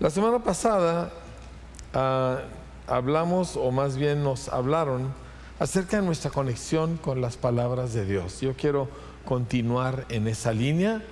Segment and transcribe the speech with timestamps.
[0.00, 1.10] La semana pasada
[1.92, 2.38] ah,
[2.86, 5.12] hablamos, o más bien nos hablaron,
[5.58, 8.40] acerca de nuestra conexión con las palabras de Dios.
[8.40, 8.88] Yo quiero
[9.26, 11.02] continuar en esa línea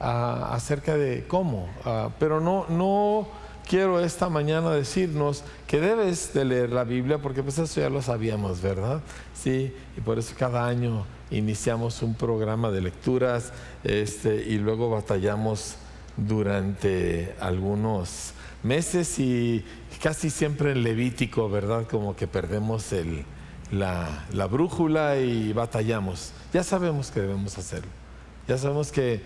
[0.00, 3.28] ah, acerca de cómo, ah, pero no, no
[3.68, 8.00] quiero esta mañana decirnos que debes de leer la Biblia, porque pues eso ya lo
[8.00, 9.02] sabíamos, ¿verdad?
[9.34, 13.52] Sí, y por eso cada año iniciamos un programa de lecturas
[13.84, 15.76] este, y luego batallamos
[16.16, 18.32] durante algunos
[18.68, 19.64] meses y
[20.02, 21.88] casi siempre en Levítico, ¿verdad?
[21.88, 23.24] Como que perdemos el,
[23.72, 26.32] la, la brújula y batallamos.
[26.52, 27.90] Ya sabemos que debemos hacerlo.
[28.46, 29.22] Ya sabemos que,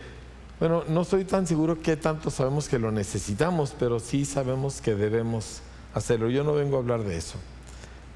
[0.58, 4.94] bueno, no estoy tan seguro que tanto sabemos que lo necesitamos, pero sí sabemos que
[4.94, 5.60] debemos
[5.92, 6.30] hacerlo.
[6.30, 7.38] Yo no vengo a hablar de eso.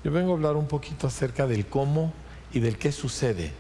[0.05, 2.13] Yo vengo a hablar un poquito acerca del cómo
[2.53, 3.53] y del qué sucede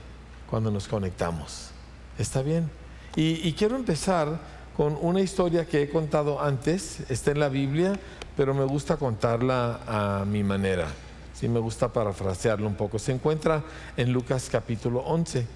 [0.48, 1.70] cuando nos conectamos.
[2.18, 2.70] ¿Está bien?
[3.16, 7.98] Y, y quiero empezar con una historia que he contado antes, está en la Biblia,
[8.36, 10.86] pero me gusta contarla a mi manera.
[11.32, 12.98] Sí, me gusta parafrasearlo un poco.
[12.98, 13.62] Se encuentra
[13.96, 15.46] en Lucas capítulo 11.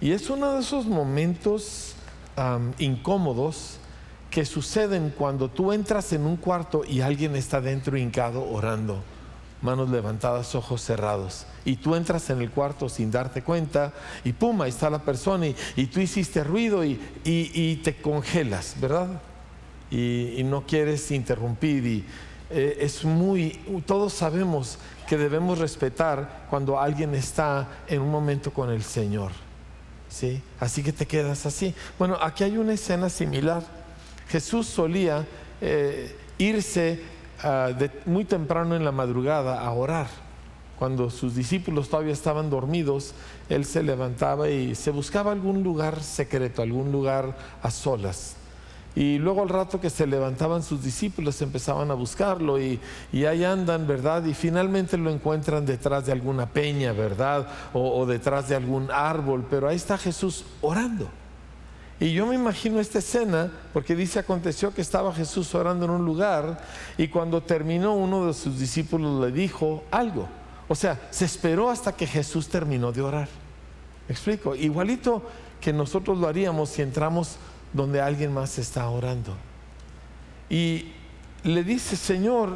[0.00, 1.94] Y es uno de esos momentos
[2.78, 3.78] incómodos
[4.30, 9.02] que suceden cuando tú entras en un cuarto y alguien está dentro hincado orando
[9.64, 11.46] manos levantadas, ojos cerrados.
[11.64, 15.46] Y tú entras en el cuarto sin darte cuenta y pum, ahí está la persona
[15.46, 19.08] y, tú hiciste ruido y, te congelas, ¿verdad?
[19.90, 22.04] Y, no quieres interrumpir y
[22.50, 28.70] eh, es muy, todos sabemos que debemos respetar cuando alguien está en un momento con
[28.70, 29.32] el Señor.
[30.08, 30.40] ¿Sí?
[30.60, 31.74] Así que te quedas así.
[31.98, 33.64] Bueno, aquí hay una escena similar.
[34.28, 35.26] Jesús solía
[35.60, 37.13] eh, irse
[37.46, 37.68] Ah,
[38.06, 40.06] muy temprano en la madrugada a orar.
[40.78, 43.12] Cuando sus discípulos todavía estaban dormidos,
[43.50, 48.36] él se levantaba y se buscaba algún lugar secreto, algún lugar a solas.
[48.96, 52.80] Y luego al rato que se levantaban sus discípulos empezaban a buscarlo y,
[53.12, 54.24] y, ahí andan, ¿verdad?
[54.24, 57.46] Y finalmente lo encuentran detrás de alguna peña, ¿verdad?
[57.74, 61.10] o detrás de algún árbol, pero ahí está Jesús orando.
[62.04, 66.04] Y yo me imagino esta escena, porque dice, aconteció que estaba Jesús orando en un
[66.04, 66.60] lugar
[66.98, 70.28] y cuando terminó uno de sus discípulos le dijo algo.
[70.68, 73.28] O sea, se esperó hasta que Jesús terminó de orar.
[74.06, 74.54] ¿Me explico?
[74.54, 75.22] Igualito
[75.62, 77.38] que nosotros lo haríamos si entramos
[77.72, 79.34] donde alguien más está orando.
[80.50, 80.92] Y
[81.42, 82.50] le dice, Señor,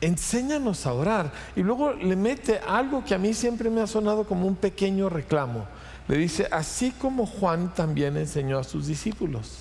[0.00, 1.30] enséñanos a orar.
[1.54, 5.08] Y luego le mete algo que a mí siempre me ha sonado como un pequeño
[5.08, 5.64] reclamo.
[6.08, 9.58] Le dice, así como Juan también enseñó a sus discípulos,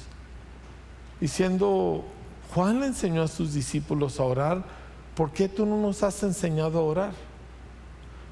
[1.22, 2.04] diciendo,
[2.54, 4.64] Juan le enseñó a sus discípulos a orar,
[5.16, 7.14] ¿por qué tú no nos has enseñado a orar?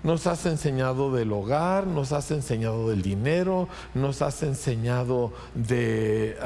[0.04, 6.38] Nos has enseñado del hogar, nos has enseñado del dinero, nos has enseñado de,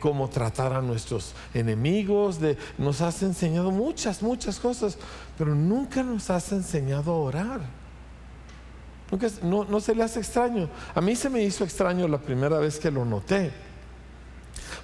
[0.00, 2.38] cómo tratar a nuestros enemigos,
[2.78, 4.96] nos has enseñado muchas, muchas cosas,
[5.36, 7.85] pero nunca nos has enseñado a orar
[9.42, 10.68] no, se le hace extraño.
[10.94, 13.52] A mí se me hizo extraño la primera vez que lo noté.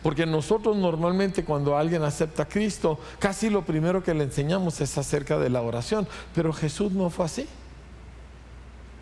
[0.03, 4.97] Porque nosotros normalmente cuando alguien acepta a Cristo, casi lo primero que le enseñamos es
[4.99, 6.07] acerca de la oración.
[6.35, 7.47] Pero Jesús no fue así.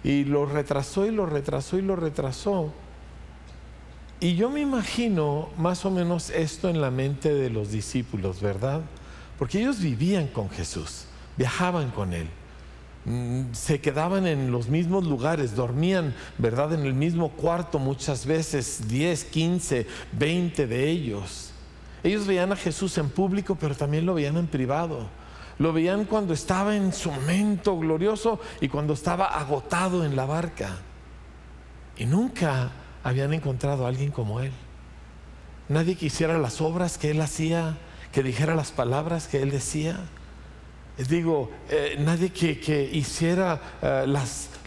[0.03, 2.72] Y lo retrasó y lo retrasó y lo retrasó.
[4.20, 8.82] Y yo me imagino más o menos esto en la mente de los discípulos, ¿verdad?
[9.38, 11.06] Porque ellos vivían con Jesús,
[11.38, 12.28] viajaban con Él.
[13.53, 16.75] Se quedaban en los mismos lugares, dormían, ¿verdad?
[16.75, 21.50] En el mismo cuarto muchas veces, 10, 15, 20 de ellos.
[22.03, 25.09] Ellos veían a Jesús en público, pero también lo veían en privado.
[25.59, 30.78] Lo veían cuando estaba en su momento glorioso y cuando estaba agotado en la barca.
[31.97, 32.71] Y nunca
[33.03, 34.53] habían encontrado a alguien como él.
[35.69, 37.78] Nadie que hiciera las obras que él hacía,
[38.12, 40.00] que dijera las palabras que él decía
[41.09, 44.12] digo, eh, nadie que, hiciera eh,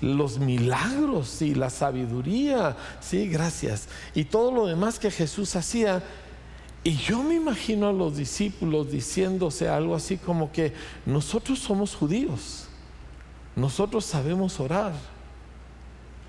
[0.02, 6.04] los milagros y la sabiduría, sí, gracias, y todo lo demás que Jesús hacía.
[6.84, 10.74] Y yo me imagino a los discípulos diciéndose algo así como que
[11.06, 12.68] nosotros somos judíos,
[13.56, 14.94] nosotros sabemos orar,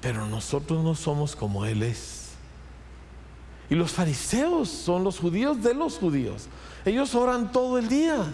[0.00, 2.24] pero nosotros no somos como Él es.
[3.70, 6.48] Y los fariseos son los judíos de los judíos.
[6.84, 8.24] Ellos oran todo el día.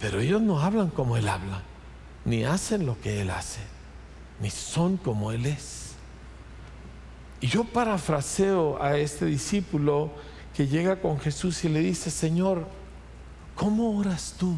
[0.00, 1.62] Pero ellos no hablan como Él habla,
[2.24, 3.60] ni hacen lo que Él hace,
[4.40, 5.92] ni son como Él es.
[7.40, 10.10] Y yo parafraseo a este discípulo
[10.56, 12.66] que llega con Jesús y le dice, Señor,
[13.54, 14.56] ¿cómo oras tú?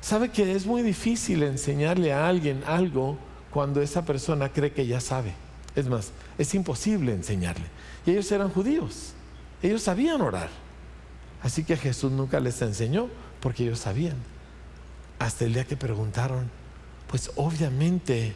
[0.00, 3.18] Sabe que es muy difícil enseñarle a alguien algo
[3.50, 5.34] cuando esa persona cree que ya sabe.
[5.74, 7.66] Es más, es imposible enseñarle.
[8.06, 9.12] Y ellos eran judíos,
[9.62, 10.48] ellos sabían orar.
[11.42, 13.08] Así que Jesús nunca les enseñó
[13.40, 14.16] porque ellos sabían.
[15.18, 16.50] Hasta el día que preguntaron,
[17.08, 18.34] pues obviamente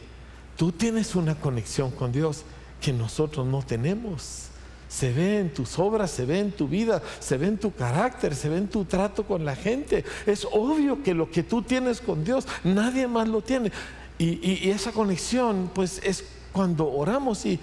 [0.55, 2.43] tú tienes una conexión con Dios
[2.79, 4.47] que nosotros no tenemos.
[4.89, 8.35] Se ve en tus obras, se ve en tu vida, se ve en tu carácter,
[8.35, 10.03] se ve en tu trato con la gente.
[10.25, 13.71] Es obvio que lo que tú tienes con Dios, nadie más lo tiene.
[14.17, 17.59] Y, esa conexión, pues es cuando oramos y,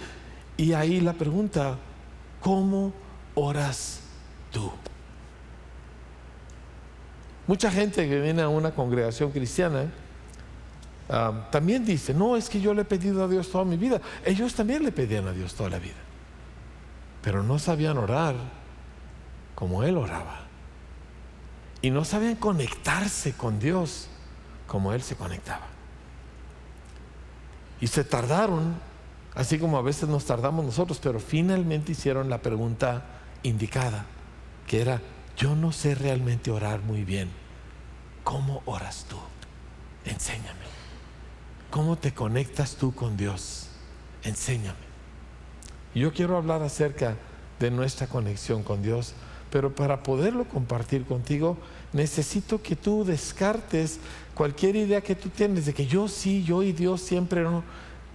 [0.57, 1.77] y ahí la pregunta,
[2.41, 2.91] ¿cómo
[3.35, 3.99] oras
[4.51, 4.69] tú?
[7.49, 9.91] Mucha gente que viene a una congregación cristiana
[11.09, 13.99] ah, también dice, no, es que yo le he pedido a Dios toda mi vida.
[14.23, 15.95] Ellos también le pedían a Dios toda la vida
[17.21, 18.35] pero no sabían orar
[19.55, 20.41] como él oraba.
[21.81, 24.07] Y no sabían conectarse con Dios
[24.67, 25.67] como él se conectaba.
[27.81, 28.75] Y se tardaron,
[29.33, 33.03] así como a veces nos tardamos nosotros, pero finalmente hicieron la pregunta
[33.43, 34.05] indicada,
[34.67, 35.01] que era,
[35.39, 37.29] yo no sé realmente orar muy bien.
[38.25, 39.15] ¿Cómo oras tú?
[40.03, 40.59] Enséñame.
[41.71, 43.69] ¿Cómo te conectas tú con Dios?
[44.23, 44.89] Enséñame.
[45.95, 47.15] Yo quiero hablar acerca
[47.57, 49.13] de nuestra conexión con Dios,
[49.49, 51.57] pero para poderlo compartir contigo,
[51.93, 53.99] necesito que tú descartes
[54.35, 57.63] cualquier idea que tú tienes de que yo sí, yo y Dios siempre no.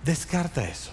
[0.04, 0.90] Descarta eso.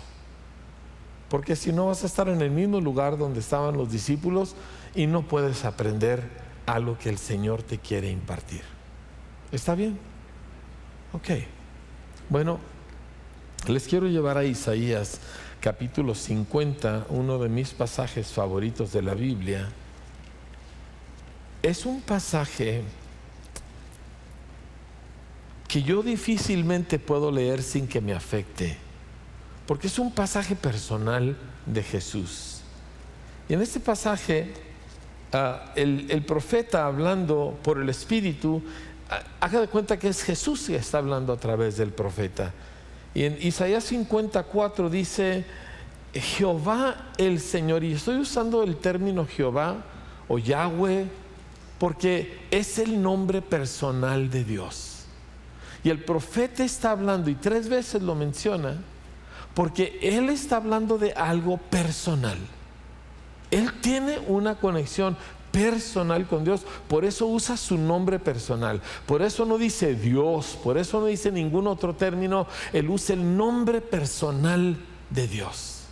[1.30, 4.56] Porque si no vas a estar en el mismo lugar donde estaban los discípulos
[4.96, 6.24] y no puedes aprender
[6.66, 8.62] algo que el Señor te quiere impartir.
[9.52, 9.98] ¿Está bien?
[11.14, 11.30] Ok.
[12.30, 12.60] Bueno,
[13.68, 15.20] les quiero llevar a Isaías
[15.60, 19.70] capítulo 50, uno de mis pasajes favoritos de la Biblia,
[21.62, 22.82] es un pasaje
[25.68, 28.76] que yo difícilmente puedo leer sin que me afecte,
[29.68, 32.62] porque es un pasaje personal de Jesús.
[33.48, 34.52] Y en este pasaje,
[35.33, 38.62] ah, el, profeta hablando por el Espíritu,
[39.10, 42.54] ah, haga de cuenta que es Jesús que está hablando a través del profeta.
[43.13, 45.45] Y en Isaías 54 dice,
[46.13, 49.78] Jehová el Señor, y estoy usando el término Jehová
[50.28, 51.07] o Yahweh
[51.77, 55.06] porque es el nombre personal de Dios.
[55.84, 58.77] Y el profeta está hablando, y tres veces lo menciona,
[59.56, 62.38] porque él está hablando de algo personal.
[63.51, 65.18] Él tiene una conexión
[65.51, 66.65] personal con Dios.
[66.88, 68.81] Por eso usa su nombre personal.
[69.06, 72.48] Por eso no dice Dios, por eso no dice ningún otro término.
[72.74, 74.77] Él usa el nombre personal
[75.09, 75.83] de Dios.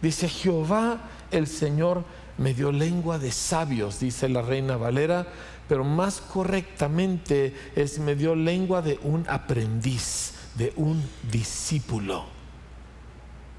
[0.00, 1.00] Dice Jehová
[1.30, 2.04] el Señor
[2.38, 5.26] me dio lengua de sabios, dice la reina Valera,
[5.68, 12.41] pero más correctamente es me dio lengua de un aprendiz, de un discípulo.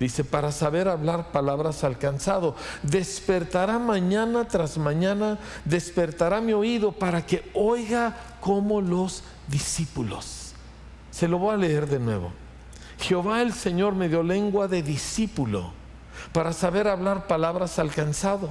[0.03, 2.57] Dice, para saber hablar palabras alcanzado.
[2.81, 10.55] Despertará mañana tras mañana, despertará mi oído para que oiga como los discípulos.
[11.09, 12.33] Se lo voy a leer de nuevo.
[12.99, 15.71] Jehová el Señor me dio lengua de discípulo
[16.33, 18.49] para saber hablar palabras alcanzado.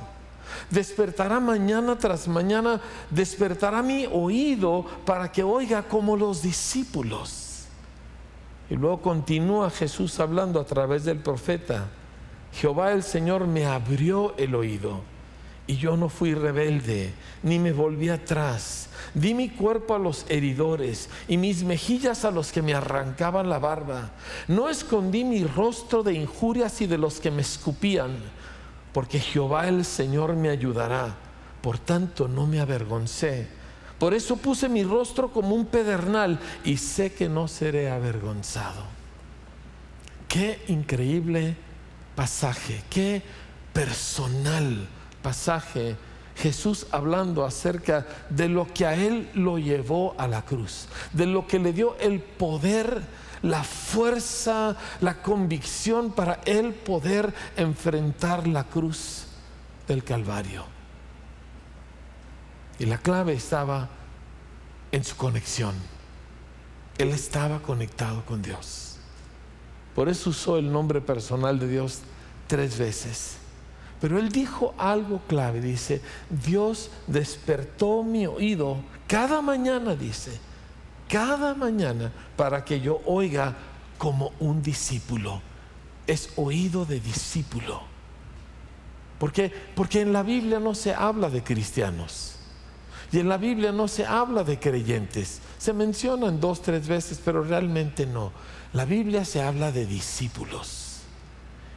[0.71, 7.42] Despertará mañana tras mañana, despertará mi oído para que oiga como los discípulos.
[8.73, 11.89] Y luego continúa Jesús hablando a través del profeta.
[12.55, 15.03] Jehová el Señor me abrió el oído
[15.67, 18.89] y yo no fui rebelde, ni me volví atrás.
[19.13, 23.59] Di mi cuerpo a los heridores y mis mejillas a los que me arrancaban la
[23.59, 24.13] barba.
[24.49, 28.17] No escondí mi rostro de injurias y de los que me escupían,
[28.95, 31.15] porque Jehová el Señor me ayudará.
[31.61, 33.49] Por tanto, no me avergoncé
[34.03, 38.83] por eso puse mi rostro como un pedernal y sé que no seré avergonzado.
[40.27, 41.55] Qué increíble
[42.17, 43.23] pasaje, qué
[43.73, 44.89] personal
[45.23, 45.95] pasaje.
[46.35, 51.47] Jesús hablando acerca de lo que a él lo llevó a la cruz, de lo
[51.47, 53.03] que le dio el poder,
[53.43, 59.27] la fuerza, la convicción para él poder enfrentar la cruz
[59.87, 60.82] del Calvario.
[62.79, 63.89] Y la clave estaba
[64.91, 65.75] en su conexión.
[66.99, 68.97] Él estaba conectado con Dios.
[69.95, 72.01] Por eso usó el nombre personal de Dios
[72.47, 73.37] tres veces.
[74.01, 80.41] Pero él dijo algo clave, dice, Dios despertó mi oído cada mañana, dice,
[81.09, 83.55] cada mañana para que yo oiga
[83.99, 85.41] como un discípulo.
[86.07, 87.83] Es oído de discípulo.
[89.19, 89.53] ¿Por qué?
[89.77, 92.39] Porque en la Biblia no se habla de cristianos.
[93.13, 95.41] Y en la Biblia no se habla de creyentes.
[95.59, 98.33] Se mencionan dos, tres veces, pero realmente no.
[98.73, 101.01] La Biblia se habla de discípulos.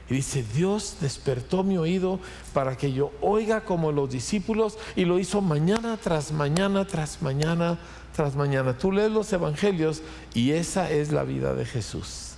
[0.10, 2.20] Y dice, Dios despertó mi oído
[2.54, 7.80] para que yo oiga como los discípulos y lo hizo mañana tras mañana, tras mañana,
[8.16, 8.78] tras mañana.
[8.78, 12.35] Tú lees los evangelios y esa es la vida de Jesús.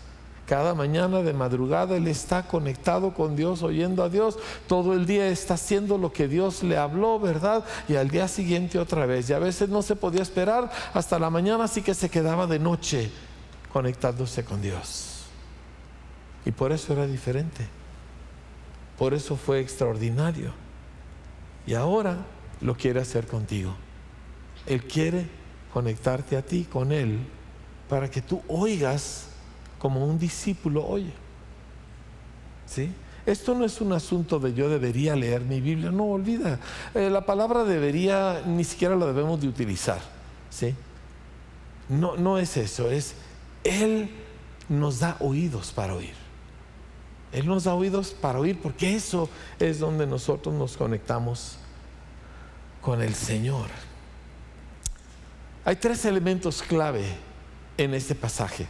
[0.48, 4.40] Cada mañana de madrugada Él está conectado con Dios, oyendo a Dios.
[4.66, 7.66] Todo el día está haciendo lo que Dios le habló, ¿verdad?
[7.90, 9.30] Y al día siguiente otra vez.
[9.30, 12.60] Y a veces no se podía esperar hasta la mañana, así que se quedaba de
[12.60, 13.12] noche
[13.74, 15.26] conectándose con Dios.
[16.46, 17.68] Y por eso era diferente.
[18.98, 20.54] Por eso fue extraordinario.
[21.66, 22.20] Y ahora
[22.62, 23.76] lo quiere hacer contigo.
[24.66, 25.28] Él quiere
[25.74, 27.20] conectarte a ti con Él
[27.90, 29.27] para que tú oigas
[29.80, 31.14] como un discípulo oye.
[32.66, 32.92] ¿Sí?
[33.26, 36.60] Esto no es un asunto de yo debería leer mi Biblia, no olvida.
[36.94, 40.00] Eh, la palabra debería ni siquiera la debemos de utilizar.
[40.50, 40.74] ¿sí?
[41.90, 43.16] No, no es eso, es
[43.64, 44.10] Él
[44.70, 46.14] nos da oídos para oír.
[47.32, 49.30] Él nos da oídos para oír porque eso
[49.60, 51.58] es donde nosotros nos conectamos
[52.82, 53.68] con el Señor.
[55.66, 57.04] Hay tres elementos clave
[57.78, 58.68] en este pasaje.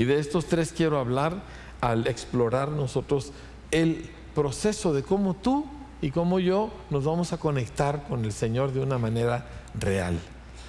[0.00, 1.42] Y de estos tres quiero hablar
[1.82, 3.32] al explorar nosotros
[3.70, 5.66] el proceso de cómo tú
[6.00, 9.46] y cómo yo nos vamos a conectar con el Señor de una manera
[9.78, 10.18] real.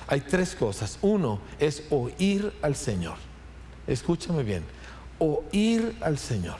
[0.09, 1.00] Hay tres cosas.
[1.01, 3.15] Uno es oír al Señor.
[3.88, 4.65] Escúchame bien.
[5.17, 6.57] Oír al Señor.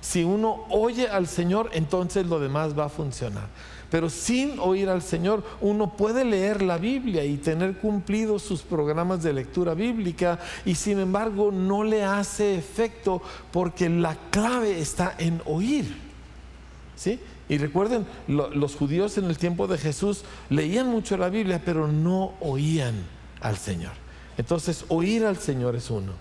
[0.00, 3.48] Si uno oye al Señor, entonces lo demás va a funcionar.
[3.90, 9.22] Pero sin oír al Señor, uno puede leer la Biblia y tener cumplidos sus programas
[9.22, 15.40] de lectura bíblica y sin embargo no le hace efecto porque la clave está en
[15.44, 15.96] oír.
[16.96, 17.20] ¿Sí?
[17.48, 22.34] Y recuerden, los judíos en el tiempo de Jesús leían mucho la Biblia, pero no
[22.40, 22.94] oían
[23.40, 23.92] al Señor.
[24.36, 26.12] Entonces, oír al Señor es uno.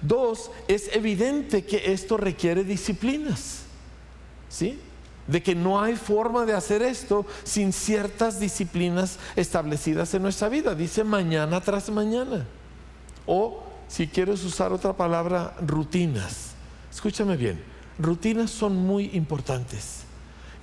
[0.00, 3.64] Dos, es evidente que esto requiere disciplinas.
[4.48, 4.78] ¿Sí?
[5.26, 10.74] De que no hay forma de hacer esto sin ciertas disciplinas establecidas en nuestra vida.
[10.74, 12.46] Dice mañana tras mañana.
[13.26, 16.52] O, si quieres usar otra palabra, rutinas.
[16.90, 17.62] Escúchame bien,
[17.98, 20.04] rutinas son muy importantes.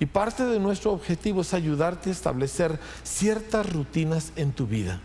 [0.00, 5.00] Y parte de nuestro objetivo es ayudarte a establecer ciertas rutinas en tu vida.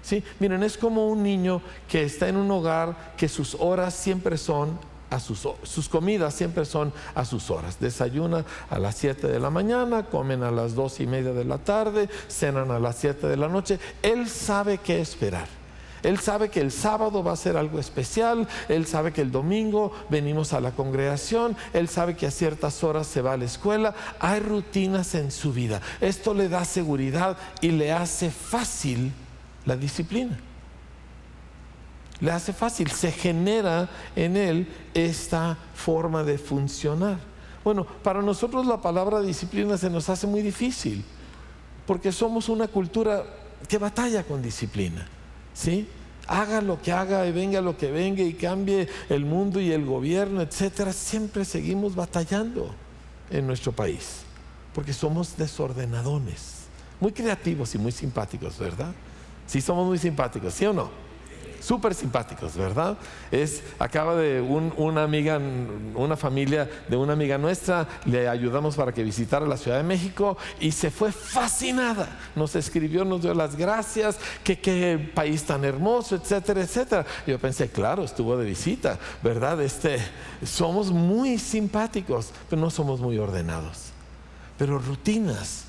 [0.00, 0.24] ¿Sí?
[0.40, 4.78] Miren, es como un niño que está en un hogar que sus horas siempre son
[5.10, 7.78] a sus, sus comidas siempre son a sus horas.
[7.80, 11.58] Desayuna a las 7 de la mañana, comen a las 2 y media de la
[11.58, 13.78] tarde, cenan a las 7 de la noche.
[14.02, 15.46] Él sabe qué esperar.
[16.02, 19.92] Él sabe que el sábado va a ser algo especial, él sabe que el domingo
[20.08, 23.94] venimos a la congregación, él sabe que a ciertas horas se va a la escuela,
[24.20, 25.80] hay rutinas en su vida.
[26.00, 29.12] Esto le da seguridad y le hace fácil
[29.64, 30.38] la disciplina
[32.20, 37.18] le hace fácil, se genera en él esta forma de funcionar.
[37.64, 41.04] Bueno, para nosotros la palabra disciplina se nos hace muy difícil,
[41.86, 43.24] porque somos una cultura
[43.68, 45.06] que batalla con disciplina,
[45.54, 45.88] ¿sí?
[46.26, 49.84] Haga lo que haga y venga lo que venga y cambie el mundo y el
[49.84, 52.74] gobierno, etcétera, siempre seguimos batallando
[53.30, 54.22] en nuestro país,
[54.74, 56.66] porque somos desordenadones,
[57.00, 58.92] muy creativos y muy simpáticos, ¿verdad?
[59.46, 61.07] Sí, somos muy simpáticos, ¿sí o no?
[61.60, 62.96] Súper simpáticos, ¿verdad?
[63.30, 65.40] Es, acaba de una amiga,
[65.94, 70.36] una familia de una amiga nuestra, le ayudamos para que visitara la Ciudad de México
[70.60, 72.08] y se fue fascinada.
[72.34, 77.06] Nos escribió, nos dio las gracias, que qué país tan hermoso, etcétera, etcétera.
[77.26, 79.60] Yo pensé, claro, estuvo de visita, ¿verdad?
[79.60, 79.98] Este,
[80.44, 83.90] somos muy simpáticos, pero no somos muy ordenados.
[84.56, 85.64] Pero rutinas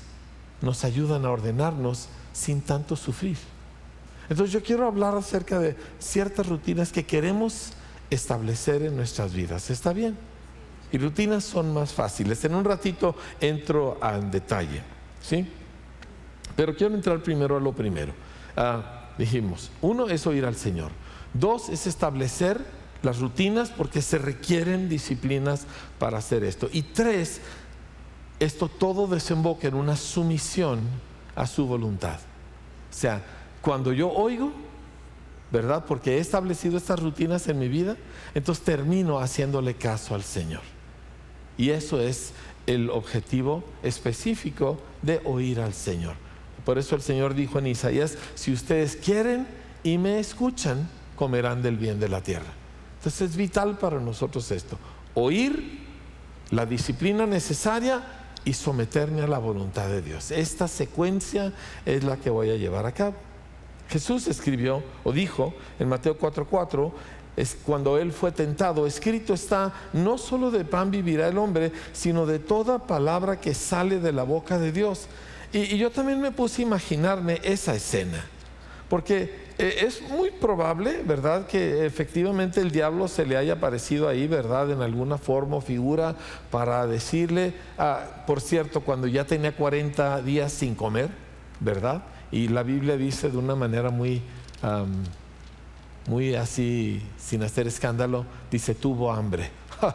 [0.60, 3.36] nos ayudan a ordenarnos sin tanto sufrir.
[4.30, 7.72] Entonces yo quiero hablar acerca de ciertas rutinas que queremos
[8.10, 9.70] establecer en nuestras vidas.
[9.70, 10.16] ¿Está bien?
[10.92, 12.44] Y rutinas son más fáciles.
[12.44, 14.82] En un ratito entro al detalle.
[15.20, 15.46] ¿Sí?
[16.54, 18.12] Pero quiero entrar primero a lo primero.
[18.56, 20.92] Ah, dijimos, uno es oír al Señor.
[21.34, 22.64] Dos es establecer
[23.02, 25.66] las rutinas porque se requieren disciplinas
[25.98, 26.68] para hacer esto.
[26.72, 27.40] Y tres,
[28.38, 30.80] esto todo desemboca en una sumisión
[31.34, 32.18] a su voluntad.
[32.90, 33.22] O sea,
[33.62, 34.52] cuando yo oigo,
[35.50, 35.84] ¿verdad?
[35.86, 37.96] Porque he establecido estas rutinas en mi vida,
[38.34, 40.62] entonces termino haciéndole caso al Señor.
[41.58, 42.32] Y eso es
[42.66, 46.14] el objetivo específico de oír al Señor.
[46.64, 49.46] Por eso el Señor dijo en Isaías, si ustedes quieren
[49.82, 52.52] y me escuchan, comerán del bien de la tierra.
[52.98, 54.78] Entonces es vital para nosotros esto,
[55.14, 55.80] oír
[56.50, 58.02] la disciplina necesaria
[58.44, 60.30] y someterme a la voluntad de Dios.
[60.30, 61.52] Esta secuencia
[61.84, 63.14] es la que voy a llevar a cabo.
[63.90, 66.92] Jesús escribió o dijo en Mateo 4:4,
[67.36, 68.86] es cuando él fue tentado.
[68.86, 73.98] Escrito está, no solo de pan vivirá el hombre, sino de toda palabra que sale
[73.98, 75.06] de la boca de Dios.
[75.52, 78.24] Y, yo también me puse a imaginarme esa escena,
[78.88, 84.28] porque eh, es muy probable, ¿verdad?, que efectivamente el diablo se le haya aparecido ahí,
[84.28, 86.14] ¿verdad?, en alguna forma o figura
[86.52, 91.10] para decirle, ah, por cierto, cuando ya tenía 40 días sin comer,
[91.58, 92.02] ¿verdad?
[92.32, 94.22] Y la Biblia dice de una manera muy
[96.08, 99.50] muy así, sin hacer escándalo, dice, tuvo hambre.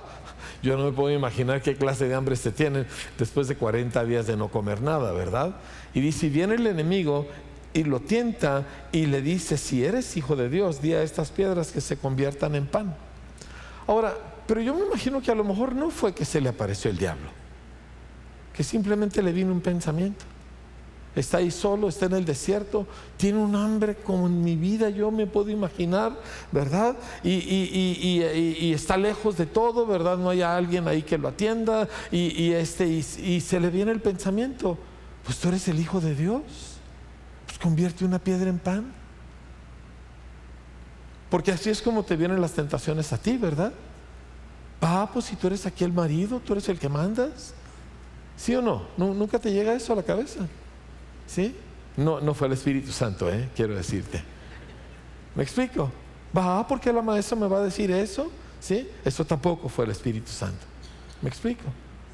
[0.63, 2.87] Yo no me puedo imaginar qué clase de hambre se tienen
[3.17, 5.55] después de 40 días de no comer nada, ¿verdad?
[5.93, 7.27] Y dice, viene el enemigo
[7.73, 11.71] y lo tienta y le dice, si eres hijo de Dios, di a estas piedras
[11.71, 12.95] que se conviertan en pan.
[13.87, 14.15] Ahora,
[14.47, 16.97] pero yo me imagino que a lo mejor no fue que se le apareció el
[16.97, 17.29] diablo,
[18.53, 20.25] que simplemente le vino un pensamiento
[21.15, 22.85] está ahí solo, está en el desierto,
[23.17, 26.13] tiene un hambre como en mi vida yo me puedo imaginar,
[26.51, 26.95] ¿verdad?
[27.23, 30.17] Y, está lejos de todo, ¿verdad?
[30.17, 34.77] No hay alguien ahí que lo atienda y, este, y, se le viene el pensamiento,
[35.23, 36.41] pues tú eres el Hijo de Dios,
[37.45, 38.93] pues convierte una piedra en pan.
[41.29, 43.73] Porque así es como te vienen las tentaciones a ti, ¿verdad?
[44.81, 47.53] Ah, pues si tú eres aquí el marido, tú eres el que mandas.
[48.37, 48.83] ¿Sí o no?
[48.97, 50.47] ¿Nunca te llega eso a la cabeza?
[51.27, 51.55] ¿Sí?
[51.97, 53.49] No, no fue el Espíritu Santo, ¿eh?
[53.55, 54.21] quiero decirte.
[55.33, 55.91] ¿Me explico?
[56.35, 56.67] ¿Va?
[56.67, 58.31] ¿Por qué la maestra me va a decir eso?
[58.59, 58.89] ¿Sí?
[59.03, 60.65] Eso tampoco fue el Espíritu Santo.
[61.21, 61.63] ¿Me explico?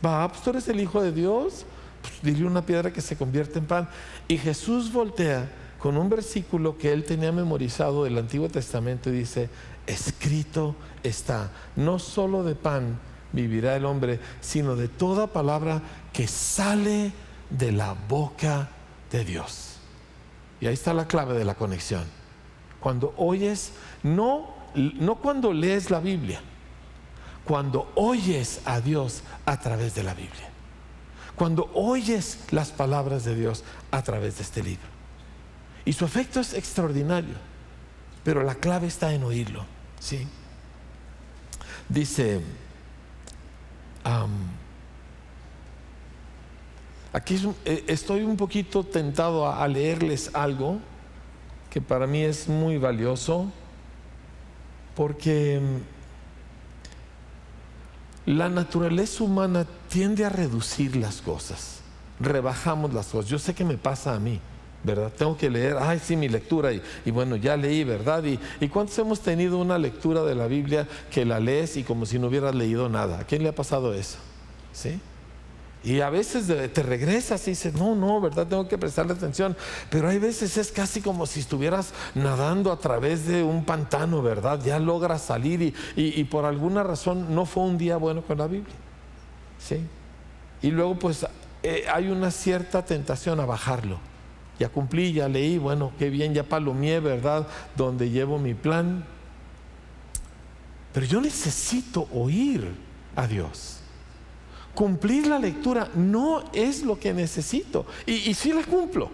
[0.05, 1.65] Va, pues tú eres el Hijo de Dios.
[2.01, 3.89] Pues dile una piedra que se convierte en pan.
[4.27, 5.49] Y Jesús voltea
[5.79, 9.49] con un versículo que él tenía memorizado del Antiguo Testamento y dice,
[9.87, 12.99] escrito está, no solo de pan
[13.33, 15.81] vivirá el hombre, sino de toda palabra
[16.13, 17.11] que sale
[17.49, 18.69] de la boca
[19.11, 19.77] de Dios.
[20.59, 22.05] Y ahí está la clave de la conexión.
[22.79, 26.41] Cuando oyes, no, no cuando lees la Biblia,
[27.45, 30.49] cuando oyes a Dios a través de la Biblia.
[31.35, 34.87] Cuando oyes las palabras de Dios a través de este libro.
[35.85, 37.35] Y su efecto es extraordinario,
[38.23, 39.65] pero la clave está en oírlo.
[39.99, 40.27] ¿sí?
[41.89, 42.41] Dice,
[47.13, 50.79] Aquí eh, estoy un poquito tentado a, leerles algo
[51.69, 53.51] que para mí es muy valioso,
[54.95, 55.59] porque
[58.25, 61.81] mm, la naturaleza humana tiende a reducir las cosas,
[62.19, 63.29] rebajamos las cosas.
[63.29, 64.39] Yo sé que me pasa a mí,
[64.83, 65.11] ¿verdad?
[65.11, 68.23] Tengo que leer, ay, sí, mi lectura, y, bueno, ya leí, ¿verdad?
[68.23, 72.05] Y, y, cuántos hemos tenido una lectura de la Biblia que la lees y como
[72.05, 73.19] si no hubieras leído nada?
[73.19, 74.17] ¿A quién le ha pasado eso?
[74.71, 74.97] ¿Sí?
[75.83, 78.45] Y a veces te regresas y dices, no, no, ¿verdad?
[78.45, 79.57] Tengo que prestarle atención.
[79.89, 84.59] Pero hay veces es casi como si estuvieras nadando a través de un pantano, ¿verdad?
[84.63, 88.75] Ya logras salir y, por alguna razón no fue un día bueno con la Biblia.
[89.57, 89.79] ¿Sí?
[90.61, 91.25] Y luego pues
[91.63, 93.97] eh, hay una cierta tentación a bajarlo.
[94.59, 97.47] Ya cumplí, ya leí, bueno, qué bien, ya palomié, ¿verdad?
[97.75, 99.03] Donde llevo mi plan.
[100.93, 102.71] Pero yo necesito oír
[103.15, 103.80] a Dios.
[104.73, 107.85] Cumplir la lectura no es lo que necesito.
[108.05, 109.09] Y, y sí la cumplo.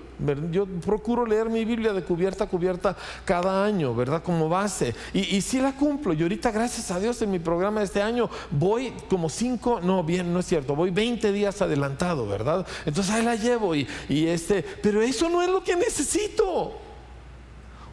[0.51, 4.23] Yo procuro leer mi Biblia de cubierta a cubierta cada año, ¿verdad?
[4.23, 4.95] Como base.
[5.13, 6.13] Y, y sí la cumplo.
[6.13, 10.03] Y ahorita, gracias a Dios, en mi programa de este año voy como cinco, no,
[10.03, 12.65] bien, no es cierto, voy 20 días adelantado, ¿verdad?
[12.85, 13.75] Entonces ahí la llevo.
[13.75, 16.73] Y, y este, pero eso no es lo que necesito.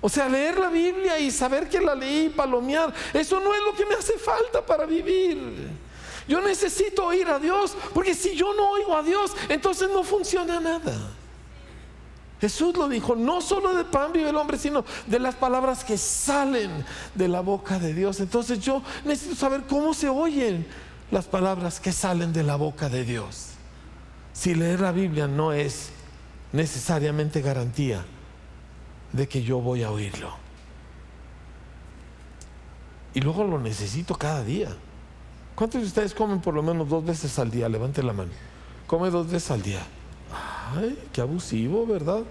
[0.00, 3.74] O sea, leer la Biblia y saber que la leí, palomear, eso no es lo
[3.74, 5.70] que me hace falta para vivir.
[6.26, 10.58] Yo necesito oír a Dios, porque si yo no oigo a Dios, entonces no funciona
[10.60, 10.94] nada.
[12.40, 15.96] Jesús lo dijo, no solo de pan vive el hombre, sino de las palabras que
[15.96, 16.84] salen
[17.14, 18.20] de la boca de Dios.
[18.20, 20.66] Entonces yo necesito saber cómo se oyen
[21.10, 23.50] las palabras que salen de la boca de Dios.
[24.32, 25.90] Si leer la Biblia no es
[26.52, 28.04] necesariamente garantía
[29.12, 30.34] de que yo voy a oírlo.
[33.14, 34.68] Y luego lo necesito cada día.
[35.54, 37.68] ¿Cuántos de ustedes comen por lo menos dos veces al día?
[37.68, 38.30] Levante la mano.
[38.86, 39.80] Come dos veces al día.
[40.76, 42.22] Ay, qué abusivo, ¿verdad?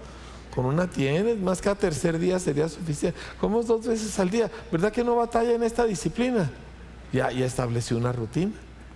[0.54, 3.18] Con una tienes, más cada tercer día sería suficiente.
[3.40, 4.50] Como dos veces al día.
[4.70, 6.50] ¿Verdad que no batalla en esta disciplina?
[7.12, 8.52] Ya, ya estableció una rutina.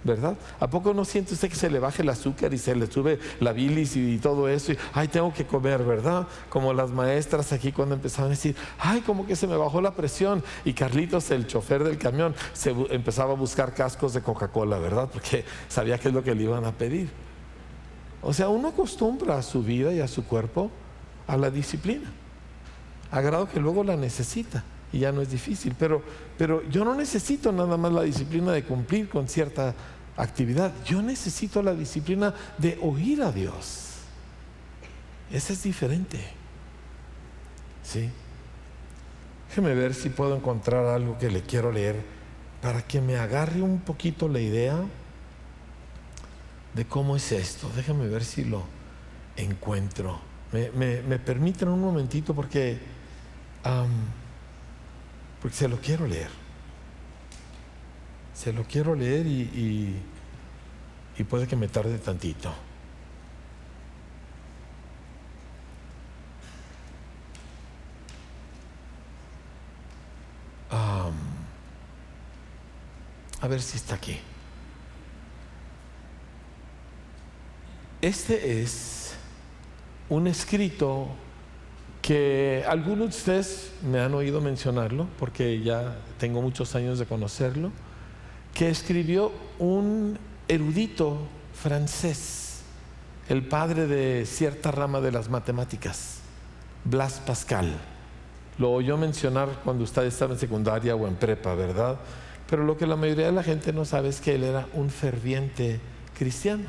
[0.08, 0.36] ¿Verdad?
[0.58, 3.18] ¿A poco no siente usted que se le baje el azúcar y se le sube
[3.40, 4.72] la bilis y, todo eso?
[4.72, 6.26] Y, ay, tengo que comer, ¿verdad?
[6.48, 9.92] Como las maestras aquí cuando empezaban a decir, ay, como que se me bajó la
[9.92, 10.42] presión.
[10.64, 15.08] Y Carlitos, el chofer del camión, se empezaba a buscar cascos de Coca-Cola, ¿verdad?
[15.12, 17.08] Porque sabía que es lo que le iban a pedir.
[18.22, 20.70] O sea, uno acostumbra a su vida y a su cuerpo
[21.26, 22.10] a la disciplina,
[23.10, 24.64] a grado que luego la necesita.
[24.92, 25.74] y ya no es difícil.
[25.78, 26.02] Pero,
[26.36, 29.74] pero yo no necesito nada más la disciplina de cumplir con cierta
[30.18, 30.72] actividad.
[30.84, 33.88] Yo necesito la disciplina de oír a Dios.
[35.30, 36.18] Esa es diferente.
[37.82, 38.10] ¿Sí?
[39.48, 41.96] Déjeme ver si puedo encontrar algo que le quiero leer
[42.60, 44.78] para que me agarre un poquito la idea
[46.74, 47.70] de cómo es esto.
[47.76, 48.64] Déjame ver si lo
[49.36, 50.20] encuentro.
[50.52, 52.78] Me, permiten un momentito porque,
[55.40, 56.30] porque se lo quiero leer.
[58.34, 60.00] Se lo quiero leer y
[61.24, 62.52] puede que me tarde tantito.
[73.40, 74.18] a ver si está aquí.
[78.00, 79.14] Este es
[80.08, 81.08] un escrito
[82.02, 87.70] que algunos de ustedes me han oído mencionarlo, porque ya tengo muchos años de conocerlo,
[88.54, 91.18] que escribió un erudito
[91.54, 92.60] francés,
[93.28, 96.18] el padre de cierta rama de las matemáticas,
[96.84, 97.74] Blas Pascal.
[98.56, 101.98] Lo oyó mencionar cuando usted estaba en secundaria o en prepa, ¿verdad?
[102.48, 104.90] Pero lo que la mayoría de la gente no sabe es que él era un
[104.90, 105.80] ferviente
[106.16, 106.64] cristiano.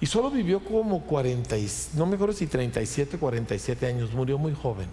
[0.00, 1.54] Y solo vivió como 40,
[1.94, 4.88] no me acuerdo si 37, 47 años, murió muy joven.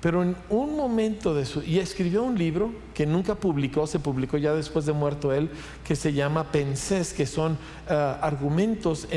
[0.00, 1.62] Pero en un momento de su...
[1.62, 5.50] Y escribió un libro que nunca publicó, se publicó ya después de muerto él,
[5.84, 9.08] que se llama Pensés, que son ah, argumentos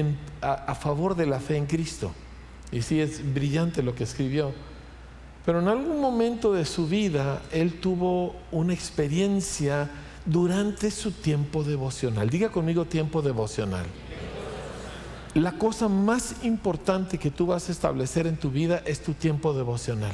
[0.42, 2.12] a favor de la fe en Cristo.
[2.72, 4.54] Y sí, es brillante lo que escribió.
[5.46, 9.90] Pero en algún momento de su vida, él tuvo una experiencia
[10.26, 12.30] durante su tiempo devocional.
[12.30, 13.86] Diga conmigo tiempo devocional.
[15.34, 19.54] La cosa más importante que tú vas a establecer en tu vida es tu tiempo
[19.54, 20.14] devocional.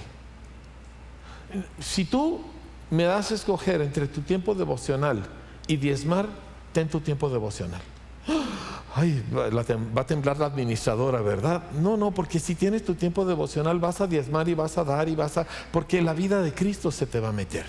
[1.79, 2.41] Si tú
[2.89, 5.23] me das a escoger entre tu tiempo devocional
[5.67, 6.27] y diezmar,
[6.73, 7.81] ten tu tiempo devocional
[8.95, 11.63] ay, va a temblar la administradora, ¿verdad?
[11.73, 15.09] No, no, porque si tienes tu tiempo devocional vas a diezmar y vas a dar
[15.09, 15.45] y vas a...
[15.71, 17.65] porque la vida de Cristo se te va a meter.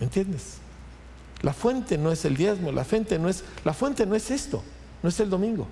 [0.00, 0.58] ¿Me entiendes?
[1.42, 4.62] La fuente no es el diezmo, la fuente no es, la fuente no es esto,
[5.02, 5.68] no es el domingo.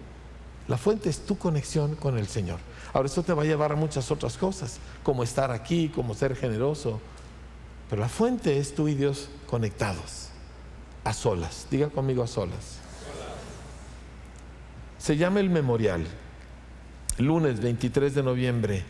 [0.69, 2.59] La fuente es tu conexión con el Señor.
[2.97, 6.35] Ahora eso te va a llevar a muchas otras cosas, como estar aquí, como ser
[6.35, 6.99] generoso.
[7.91, 10.31] Pero la fuente es tú y Dios conectados,
[11.05, 11.67] a solas.
[11.71, 12.79] Diga conmigo a solas.
[14.97, 16.07] Se llama el memorial.
[17.19, 18.83] Lunes 23 de noviembre,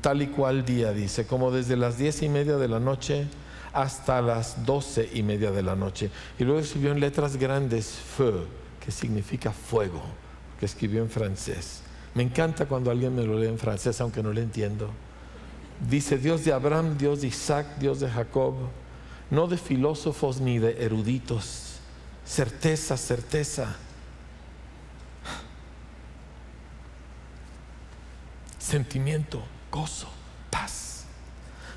[0.00, 3.26] tal y cual día, dice, como desde las diez y media de la noche
[3.74, 6.10] hasta las doce y media de la noche.
[6.38, 8.46] Y luego escribió en letras grandes feu,
[8.82, 10.00] que significa fuego,
[10.58, 11.83] que escribió en francés.
[12.14, 14.90] Me encanta cuando alguien me lo lee en francés, aunque no le entiendo.
[15.88, 18.54] Dice Dios de Abraham, Dios de Isaac, Dios de Jacob,
[19.30, 21.80] no de filósofos ni de eruditos.
[22.24, 23.76] Certeza, certeza
[28.74, 30.08] sentimiento, gozo,
[30.50, 31.04] paz.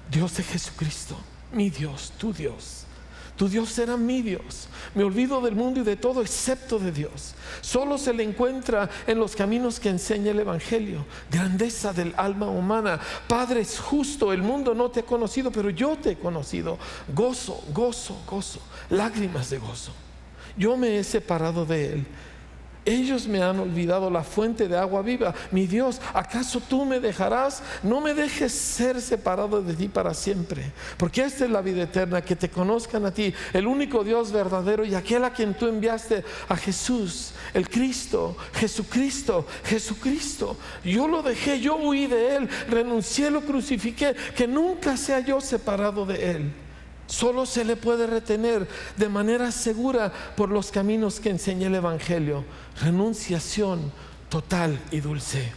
[0.10, 1.15] Dios de Jesucristo,
[1.52, 2.87] mi Dios, tu Dios.
[3.38, 4.67] Tu Dios será mi Dios.
[4.95, 7.36] Me olvido del mundo y de todo excepto de Dios.
[7.62, 11.06] Solo se le encuentra en los caminos que enseña el Evangelio.
[11.32, 13.00] Grandeza del alma humana.
[13.28, 14.34] Padre es justo.
[14.34, 16.80] El mundo no te ha conocido, pero yo te he conocido.
[17.13, 18.60] Gozo, gozo, gozo.
[18.89, 19.91] Lágrimas de gozo.
[20.58, 22.08] Yo me he separado de Él
[22.88, 25.34] ellos me han olvidado la fuente de agua viva.
[25.52, 27.62] Mi Dios, ¿acaso tú me dejarás?
[27.84, 30.71] No me dejes ser separado de ti para siempre.
[30.97, 34.86] Porque esta es la vida eterna, que te conozcan a ti, el único Dios verdadero
[34.86, 40.56] y aquel a quien tú enviaste a Jesús, el Cristo, Jesucristo, Jesucristo.
[40.84, 46.06] Yo lo dejé, yo huí de Él, renuncié, lo crucifiqué, que nunca sea yo separado
[46.06, 46.66] de Él.
[47.07, 48.67] Solo se le puede retener
[48.97, 52.43] de manera segura por los caminos que enseña el Evangelio.
[52.81, 53.91] Renunciación
[54.29, 55.51] total y dulce.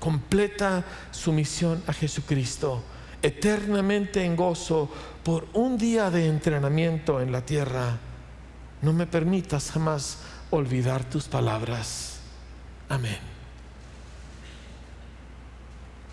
[0.00, 2.82] Completa sumisión a Jesucristo.
[3.20, 4.90] Eternamente en gozo
[5.22, 7.98] por un día de entrenamiento en la tierra.
[8.80, 10.18] No me permitas jamás
[10.50, 12.20] olvidar tus palabras.
[12.88, 13.18] Amén.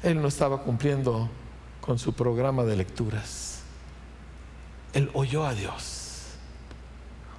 [0.04, 1.30] Él no estaba cumpliendo
[1.80, 3.51] con su programa de lecturas
[4.94, 6.36] él oyó a Dios.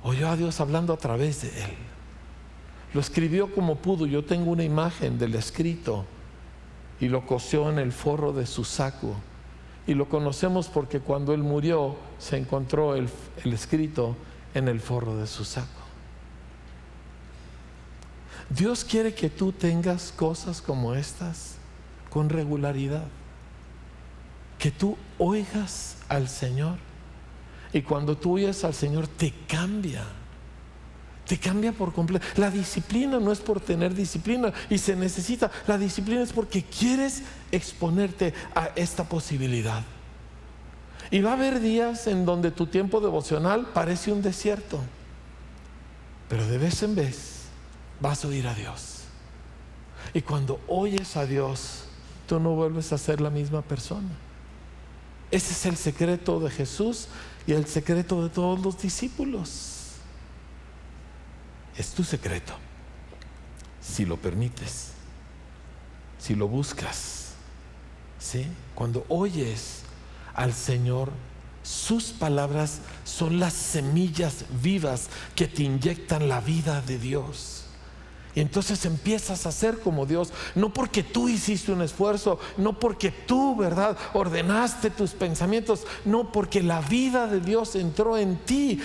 [0.03, 1.71] Oyó a Dios hablando a través de él.
[2.95, 4.07] Lo escribió como pudo.
[4.07, 6.05] Yo tengo una imagen del escrito
[7.01, 9.15] y lo cosió en el forro de su saco.
[9.87, 13.09] Y lo conocemos porque cuando él murió se encontró el,
[13.45, 14.17] el escrito
[14.55, 15.69] en el forro de su saco.
[18.51, 21.57] Dios quiere que tú tengas cosas como estas
[22.11, 23.05] con regularidad
[24.63, 26.77] que tú oigas al Señor.
[27.73, 30.05] Y cuando tú oyes al Señor, te cambia.
[31.27, 32.27] Te cambia por completo.
[32.37, 35.51] La disciplina no es por tener disciplina y se necesita.
[35.67, 39.83] La disciplina es porque quieres exponerte a esta posibilidad.
[41.11, 44.81] Y va a haber días en donde tu tiempo devocional parece un desierto.
[46.29, 47.43] Pero de vez en vez
[48.01, 49.03] vas a oír a Dios.
[50.15, 51.85] Y cuando oyes a Dios,
[52.27, 54.09] tú no vuelves a ser la misma persona.
[55.33, 57.09] Ese es el secreto de Jesús
[57.47, 59.95] y el secreto de todos los discípulos.
[61.75, 62.53] Es tu secreto.
[63.81, 64.91] Si lo permites,
[66.19, 67.33] si lo buscas,
[68.19, 68.47] ¿sí?
[68.75, 69.81] Cuando oyes
[70.35, 71.11] al Señor,
[71.63, 77.62] sus palabras son las semillas vivas que te inyectan la vida de Dios.
[78.35, 83.11] Y entonces empiezas a ser como Dios, no porque tú hiciste un esfuerzo, no porque
[83.11, 88.81] tú, ¿verdad?, ordenaste tus pensamientos, no porque la vida de Dios entró en ti.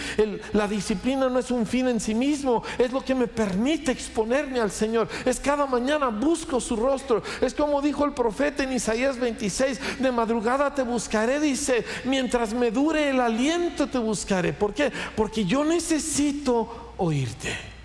[0.52, 4.60] la disciplina no es un fin en sí mismo, es lo que me permite exponerme
[4.60, 5.08] al Señor.
[5.24, 7.24] Es cada mañana busco su rostro.
[7.40, 12.70] Es como dijo el profeta en Isaías 26, de madrugada te buscaré, dice, mientras me
[12.70, 14.52] dure el aliento te buscaré.
[14.52, 14.92] ¿Por qué?
[15.16, 17.77] Porque yo necesito oírte.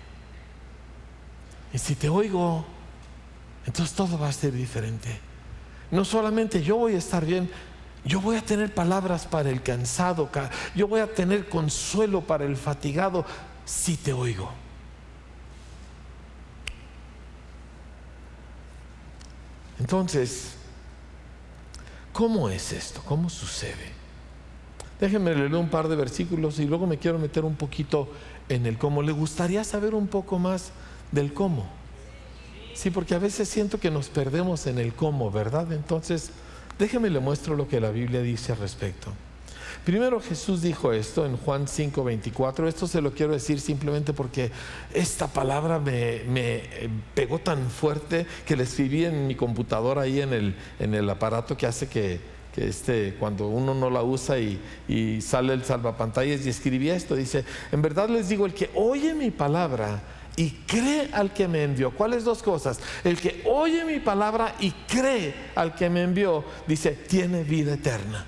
[1.73, 2.63] Y si te oigo,
[3.65, 5.19] entonces todo va a ser diferente.
[5.89, 7.49] No solamente yo voy a estar bien,
[8.05, 10.29] yo voy a tener palabras para el cansado,
[10.75, 13.25] yo voy a tener consuelo para el fatigado
[13.65, 14.51] si te oigo.
[19.79, 20.55] Entonces,
[22.11, 23.01] ¿cómo es esto?
[23.05, 23.91] ¿Cómo sucede?
[24.99, 28.09] Déjenme leer un par de versículos y luego me quiero meter un poquito
[28.47, 29.01] en el cómo.
[29.01, 30.71] ¿Le gustaría saber un poco más
[31.13, 31.65] del cómo.
[32.73, 35.71] Sí, porque a veces siento que nos perdemos en el cómo, ¿verdad?
[35.71, 36.31] Entonces,
[36.79, 39.11] déjeme le muestro lo que la Biblia dice al respecto.
[39.85, 42.67] Primero Jesús dijo esto en Juan 5:24.
[42.67, 44.49] Esto se lo quiero decir simplemente porque
[44.93, 46.21] esta palabra me,
[47.13, 51.57] pegó tan fuerte que le escribí en mi computadora ahí en el, en el aparato
[51.57, 52.21] que hace que,
[52.55, 57.15] que este, cuando uno no la usa y, y sale el salvapantallas y escribí esto.
[57.15, 60.01] Dice, en verdad les digo, el que oye mi palabra
[60.35, 61.91] y cree al que me envió.
[61.91, 62.79] ¿Cuáles dos cosas?
[63.03, 68.25] El que oye mi palabra y cree al que me envió, dice, tiene vida eterna.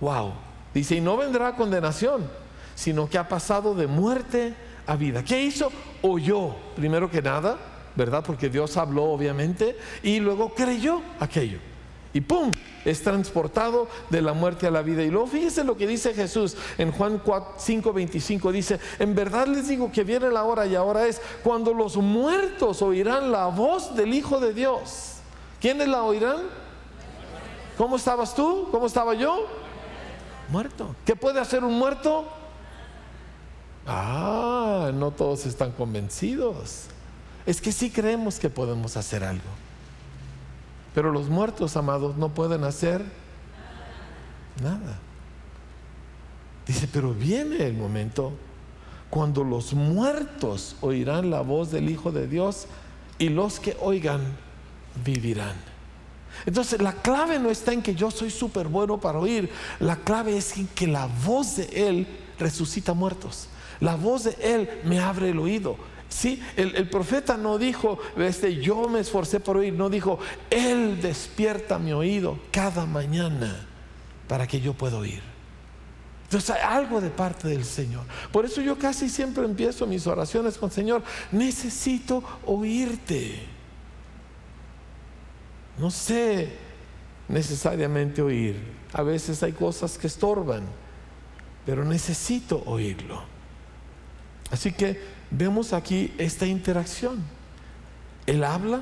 [0.00, 0.32] Wow.
[0.72, 2.28] Dice, y no vendrá condenación,
[2.74, 4.54] sino que ha pasado de muerte
[4.86, 5.24] a vida.
[5.24, 5.70] ¿Qué hizo?
[6.02, 7.58] Oyó, primero que nada,
[7.94, 8.24] ¿verdad?
[8.24, 11.58] Porque Dios habló, obviamente, y luego creyó aquello
[12.14, 12.50] y ¡pum!
[12.84, 15.02] Es transportado de la muerte a la vida.
[15.02, 18.52] Y luego fíjese lo que dice Jesús en Juan 5:25.
[18.52, 22.80] Dice, en verdad les digo que viene la hora y ahora es cuando los muertos
[22.82, 25.16] oirán la voz del Hijo de Dios.
[25.60, 26.42] ¿Quiénes la oirán?
[27.76, 28.68] ¿Cómo estabas tú?
[28.70, 29.46] ¿Cómo estaba yo?
[30.50, 30.94] Muerto.
[31.04, 32.28] ¿Qué puede hacer un muerto?
[33.86, 36.84] Ah, no todos están convencidos.
[37.44, 39.63] Es que sí creemos que podemos hacer algo.
[40.94, 43.04] Pero los muertos, amados, no pueden hacer
[44.62, 44.98] nada.
[46.66, 48.32] Dice, pero viene el momento
[49.10, 52.66] cuando los muertos oirán la voz del Hijo de Dios
[53.18, 54.20] y los que oigan
[55.04, 55.54] vivirán.
[56.46, 60.36] Entonces la clave no está en que yo soy súper bueno para oír, la clave
[60.36, 62.06] es en que la voz de Él
[62.38, 63.48] resucita muertos.
[63.80, 65.76] La voz de Él me abre el oído.
[66.08, 70.18] Sí, el, profeta no dijo, este, yo me esforcé por oír, no dijo,
[70.50, 73.66] Él despierta mi oído cada mañana
[74.28, 75.22] para que yo pueda oír.
[76.24, 78.04] Entonces hay algo de parte del Señor.
[78.32, 83.46] Por eso yo casi siempre empiezo mis oraciones con Señor, necesito oírte.
[85.78, 86.56] No sé
[87.28, 88.56] necesariamente oír.
[88.92, 90.62] A veces hay cosas que estorban,
[91.66, 93.22] pero necesito oírlo.
[94.50, 97.22] Así que vemos aquí esta interacción.
[98.26, 98.80] Él habla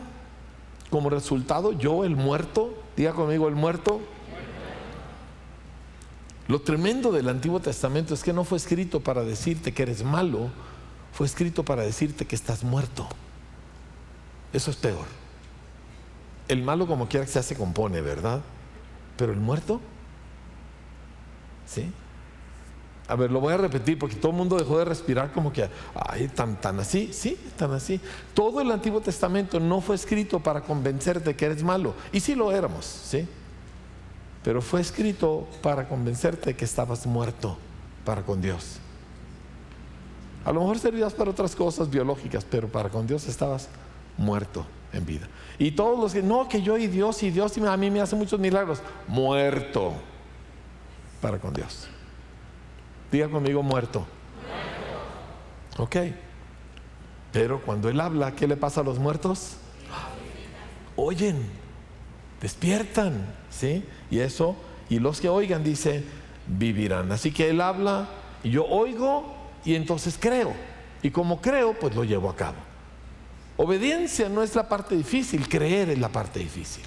[0.90, 4.00] como resultado, yo el muerto, diga conmigo el muerto.
[6.48, 10.50] Lo tremendo del Antiguo Testamento es que no fue escrito para decirte que eres malo,
[11.12, 13.08] fue escrito para decirte que estás muerto.
[14.52, 15.06] Eso es peor.
[16.48, 18.42] El malo como quiera que sea se compone, ¿verdad?
[19.16, 19.80] Pero el muerto,
[21.66, 21.90] ¿sí?
[23.12, 25.68] A ver, lo voy a repetir porque todo el mundo dejó de respirar como que,
[25.94, 28.00] ay, tan, tan así, sí, tan así.
[28.32, 32.50] Todo el Antiguo Testamento no fue escrito para convencerte que eres malo, y sí lo
[32.50, 33.28] éramos, sí.
[34.42, 37.58] Pero fue escrito para convencerte que estabas muerto
[38.06, 38.78] para con Dios.
[40.46, 43.68] A lo mejor servías para otras cosas biológicas, pero para con Dios estabas
[44.16, 44.64] muerto.
[44.94, 45.28] en vida.
[45.58, 48.16] Y todos los que, no, que yo y Dios y Dios a mí me hace
[48.16, 49.92] muchos milagros, muerto
[51.20, 51.88] para con Dios.
[53.12, 54.06] Diga conmigo muerto.
[55.76, 55.96] Ok.
[57.30, 59.58] Pero cuando Él habla, ¿qué le pasa a los muertos?
[60.96, 61.42] Oyen,
[62.40, 63.84] despiertan, ¿sí?
[64.10, 64.56] Y eso,
[64.88, 66.04] y los que oigan, dice,
[66.46, 67.12] vivirán.
[67.12, 68.08] Así que Él habla,
[68.42, 70.52] y yo oigo, y entonces creo.
[71.02, 72.56] Y como creo, pues lo llevo a cabo.
[73.58, 76.84] Obediencia no es la parte difícil, creer es la parte difícil.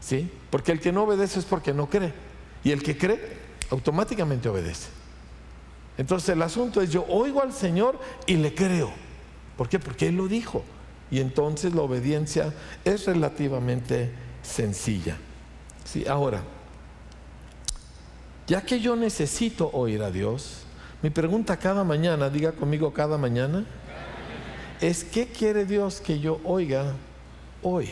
[0.00, 0.30] ¿Sí?
[0.50, 2.12] Porque el que no obedece es porque no cree.
[2.64, 3.37] Y el que cree,
[3.70, 4.88] automáticamente obedece.
[5.96, 8.90] Entonces el asunto es, yo oigo al Señor y le creo.
[9.56, 9.78] ¿Por qué?
[9.78, 10.62] Porque Él lo dijo.
[11.10, 12.54] Y entonces la obediencia
[12.84, 15.16] es relativamente sencilla.
[15.84, 16.06] ¿Sí?
[16.06, 16.42] Ahora,
[18.46, 20.64] ya que yo necesito oír a Dios,
[21.02, 23.66] mi pregunta cada mañana, diga conmigo cada mañana,
[24.80, 26.94] es ¿qué quiere Dios que yo oiga
[27.62, 27.90] hoy?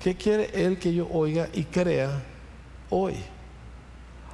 [0.00, 2.22] ¿Qué quiere Él que yo oiga y crea
[2.90, 3.14] hoy?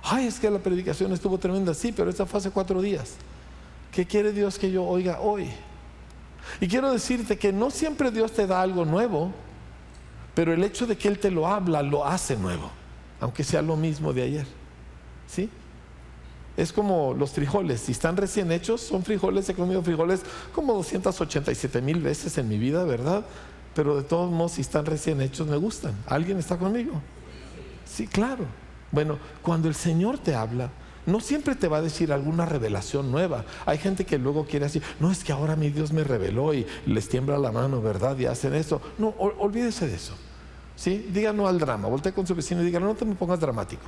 [0.03, 3.15] Ay, es que la predicación estuvo tremenda, sí, pero esta fue hace cuatro días.
[3.93, 5.51] ¿Qué quiere Dios que yo oiga hoy?
[6.61, 9.33] Y quiero decirte que no siempre Dios te da algo nuevo,
[10.35, 12.71] pero el hecho de que Él te lo habla lo hace nuevo,
[13.21, 14.47] aunque sea lo mismo de ayer.
[15.27, 15.51] ¿Sí?
[16.57, 20.23] Es como los frijoles, si están recién hechos, son frijoles, he comido frijoles
[20.55, 23.25] como 287 mil veces en mi vida, ¿verdad?
[23.75, 25.95] Pero de todos modos, si están recién hechos, me gustan.
[26.07, 27.01] ¿Alguien está conmigo?
[27.91, 28.45] Sí, claro.
[28.93, 30.71] Bueno, cuando el Señor te habla,
[31.07, 33.45] no siempre te va a decir alguna revelación nueva.
[33.67, 36.67] Hay gente que luego quiere decir, no es que ahora mi Dios me reveló y
[36.87, 38.17] les tiembla la mano, ¿verdad?
[38.19, 38.81] Y hacen eso.
[38.99, 40.15] No, olvídese de eso.
[40.77, 41.09] ¿Sí?
[41.13, 41.89] Diga no al drama.
[41.89, 43.83] Voltea con su vecino y diga, no te me pongas dramático.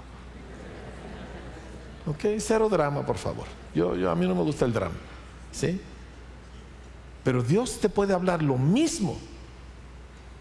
[2.07, 2.39] ¿Ok?
[2.39, 3.47] Cero drama, por favor.
[3.75, 4.97] Yo, yo, a mí no me gusta el drama.
[5.53, 5.81] ¿Sí?
[7.23, 9.17] Pero Dios te puede hablar lo mismo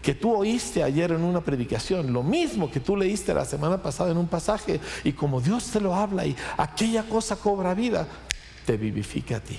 [0.02, 4.10] que tú oíste ayer en una predicación, lo mismo que tú leíste la semana pasada
[4.10, 8.06] en un pasaje, y como Dios te lo habla y aquella cosa cobra vida,
[8.66, 9.58] te vivifica a ti.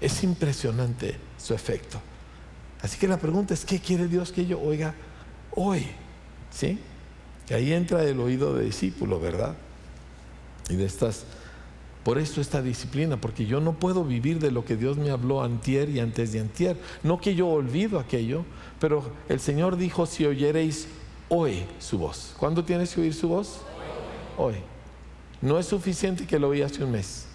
[0.00, 2.00] Es impresionante su efecto.
[2.82, 4.94] Así que la pregunta es, ¿qué quiere Dios que yo oiga
[5.52, 5.86] hoy?
[6.50, 6.78] ¿Sí?
[7.48, 9.56] Y ahí entra el oído de discípulo, ¿verdad?
[10.68, 11.24] Y de estas
[12.08, 15.42] por eso esta disciplina, porque yo no puedo vivir de lo que Dios me habló
[15.42, 16.78] antier y antes de antier.
[17.02, 18.46] No que yo olvido aquello,
[18.80, 20.88] pero el Señor dijo, si oyereis
[21.28, 22.34] hoy su voz.
[22.38, 23.60] ¿Cuándo tienes que oír su voz?
[24.38, 24.54] Hoy.
[25.42, 27.26] No es suficiente que lo oí hace un mes.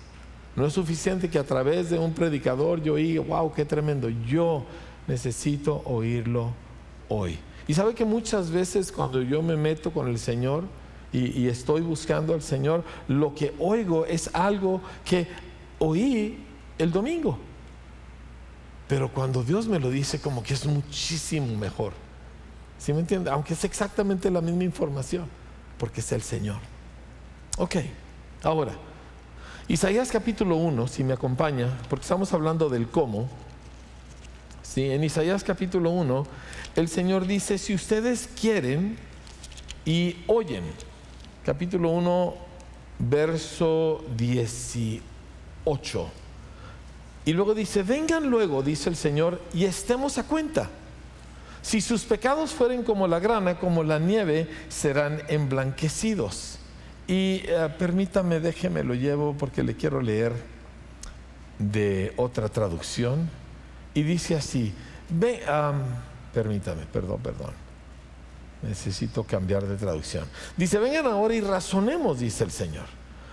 [0.55, 4.09] No es suficiente que a través de un predicador yo oí, wow, qué tremendo.
[4.09, 4.65] Yo
[5.07, 6.51] necesito oírlo
[7.09, 7.37] hoy.
[7.67, 10.63] Y sabe que muchas veces cuando yo me meto con el Señor,
[11.13, 15.27] y, estoy buscando al Señor, lo que oigo es algo que
[15.77, 16.43] oí
[16.79, 17.37] el domingo.
[18.87, 21.93] Pero cuando Dios me lo dice, como que es muchísimo mejor.
[22.79, 23.29] ¿Sí me entiende?
[23.29, 25.27] Aunque es exactamente la misma información,
[25.77, 26.57] porque es el Señor.
[27.57, 27.75] Ok,
[28.41, 28.73] ahora,
[29.67, 33.29] Isaías capítulo 1, si me acompaña, porque estamos hablando del cómo.
[34.63, 34.89] ¿sí?
[34.89, 36.25] En Isaías capítulo 1,
[36.75, 38.97] el Señor dice, si ustedes quieren
[39.85, 40.63] y oyen,
[41.45, 42.35] capítulo 1,
[42.99, 46.09] verso 18.
[47.25, 50.69] Y luego dice, vengan luego, dice el Señor, y estemos a cuenta.
[51.61, 56.59] Si sus pecados fueren como la grana, como la nieve, serán emblanquecidos.
[57.07, 60.33] Y eh, permítame, déjeme lo llevo porque le quiero leer
[61.59, 63.29] de otra traducción.
[63.93, 64.73] Y dice así,
[65.09, 65.41] ve,
[66.33, 67.62] permítame, perdón, perdón.
[68.63, 70.25] Necesito cambiar de traducción.
[70.55, 72.85] Dice, vengan ahora y razonemos, dice el Señor.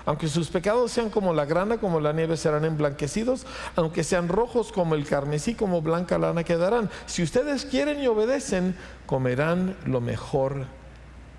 [0.07, 3.47] Aunque sus pecados sean como la grana, como la nieve, serán emblanquecidos.
[3.77, 6.91] Aunque sean rojos como el carmesí, como blanca lana quedarán.
[7.07, 8.75] Si ustedes quieren y obedecen,
[9.07, 10.67] comerán lo mejor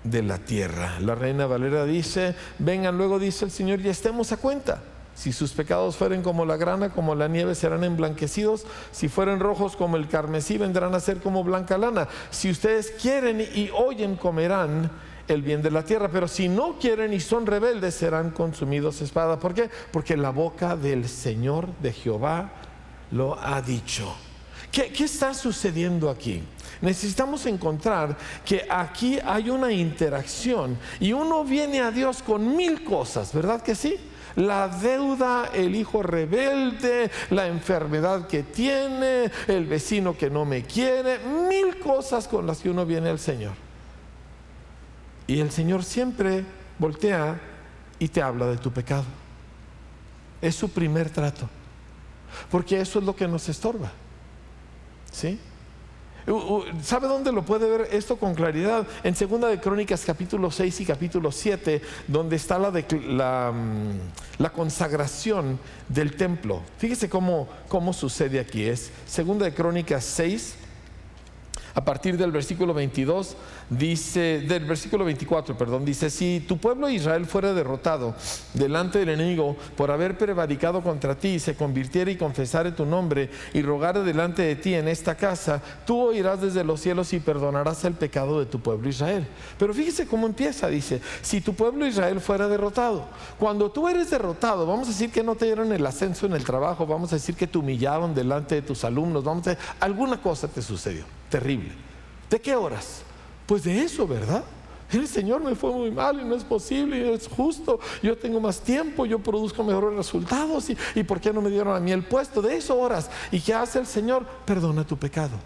[0.04, 0.98] de la tierra.
[1.00, 4.82] La reina Valera dice, vengan luego, dice el Señor, y estemos a cuenta.
[5.14, 8.64] Si sus pecados fueren como la grana, como la nieve, serán emblanquecidos.
[8.90, 12.08] Si fueren rojos como el carmesí, vendrán a ser como blanca lana.
[12.30, 14.90] Si ustedes quieren y oyen, comerán
[15.28, 16.08] el bien de la tierra.
[16.10, 19.38] Pero si no quieren y son rebeldes, serán consumidos espada.
[19.38, 19.70] ¿Por qué?
[19.90, 22.50] Porque la boca del Señor de Jehová
[23.10, 24.14] lo ha dicho.
[24.70, 26.42] ¿Qué, qué está sucediendo aquí?
[26.82, 33.32] necesitamos encontrar que aquí hay una interacción y uno viene a Dios con mil cosas,
[33.32, 33.96] ¿verdad que sí?
[34.36, 41.18] La deuda, el hijo rebelde, la enfermedad que tiene, el vecino que no me quiere,
[41.18, 43.52] mil cosas con las que uno viene al Señor.
[45.26, 46.44] Y el Señor siempre
[46.78, 47.40] voltea
[47.98, 49.04] y te habla de tu pecado.
[50.40, 51.48] Es su primer trato.
[52.50, 53.92] Porque eso es lo que nos estorba.
[55.12, 55.38] ¿sí?
[56.82, 58.86] ¿Sabe dónde lo puede ver esto con claridad?
[59.02, 65.58] En Segunda de Crónicas capítulo 6 y capítulo 7, donde está la, mm, la consagración
[65.88, 66.62] del templo.
[66.78, 68.64] Fíjese cómo, cómo sucede aquí.
[68.64, 70.54] Es Segunda de Crónicas 6,
[71.74, 73.36] a partir del versículo 22,
[73.70, 78.14] dice, del versículo 24, perdón, dice, si tu pueblo Israel fuera derrotado
[78.54, 83.30] delante del enemigo por haber prevaricado contra ti, y se convirtiera y confesare tu nombre
[83.54, 87.84] y rogare delante de ti en esta casa, tú oirás desde los cielos y perdonarás
[87.84, 89.26] el pecado de tu pueblo Israel.
[89.58, 93.06] Pero fíjese cómo empieza, dice, si tu pueblo Israel fuera derrotado,
[93.38, 96.44] cuando tú eres derrotado, vamos a decir que no te dieron el ascenso en el
[96.44, 100.20] trabajo, vamos a decir que te humillaron delante de tus alumnos, vamos a decir, alguna
[100.20, 101.70] cosa te sucedió, terrible.
[102.28, 103.02] ¿De qué horas?
[103.46, 104.44] Pues de eso, ¿verdad?
[104.92, 107.80] El Señor me fue muy mal y no es posible, y es justo.
[108.02, 110.68] Yo tengo más tiempo, yo produzco mejores resultados.
[110.94, 112.42] Y, por qué no me dieron a mí el puesto?
[112.42, 113.10] De eso horas.
[113.30, 114.26] ¿Y qué hace el Señor?
[114.44, 115.38] Perdona tu pecado.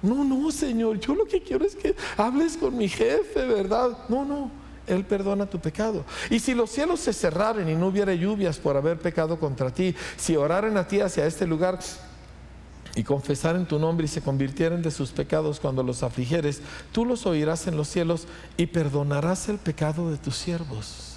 [0.00, 3.98] No, no, Señor, yo lo que quiero es que hables con mi jefe, ¿verdad?
[4.08, 4.50] No, no.
[4.86, 6.04] Él perdona tu pecado.
[6.30, 9.94] Y si los cielos se cerraren y no hubiera lluvias por haber pecado contra ti,
[10.16, 11.80] si oraren a ti hacia este lugar,
[12.94, 16.60] y confesaren tu nombre y se convirtieren de sus pecados cuando los afligieres,
[16.92, 18.26] tú los oirás en los cielos
[18.56, 21.16] y perdonarás el pecado de tus siervos.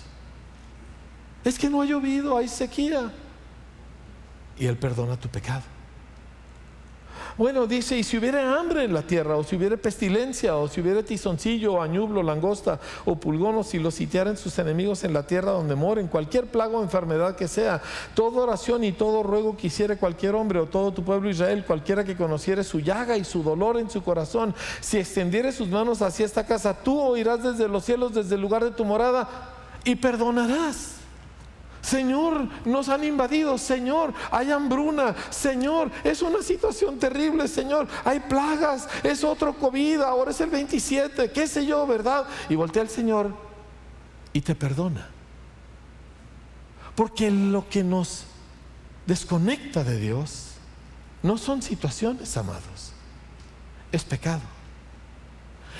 [1.43, 3.11] Es que no ha llovido, hay sequía.
[4.57, 5.72] Y Él perdona tu pecado.
[7.35, 10.81] Bueno, dice, y si hubiera hambre en la tierra, o si hubiera pestilencia, o si
[10.81, 15.25] hubiera tizoncillo, o añublo, langosta, o pulgón, o si los sitiaran sus enemigos en la
[15.25, 17.81] tierra donde moren, cualquier plaga o enfermedad que sea,
[18.13, 22.03] toda oración y todo ruego que hiciere cualquier hombre o todo tu pueblo Israel, cualquiera
[22.03, 26.27] que conociere su llaga y su dolor en su corazón, si extendiere sus manos hacia
[26.27, 29.27] esta casa, tú oirás desde los cielos, desde el lugar de tu morada,
[29.83, 31.02] y perdonarás.
[31.83, 38.87] Señor, nos han invadido, Señor, hay hambruna, Señor, es una situación terrible, Señor, hay plagas,
[39.03, 42.25] es otro COVID, ahora es el 27, qué sé yo, ¿verdad?
[42.47, 43.35] Y voltea al Señor
[44.31, 45.09] y te perdona.
[46.95, 48.23] Porque lo que nos
[49.05, 50.51] desconecta de Dios
[51.21, 52.93] no son situaciones, amados,
[53.91, 54.41] es pecado.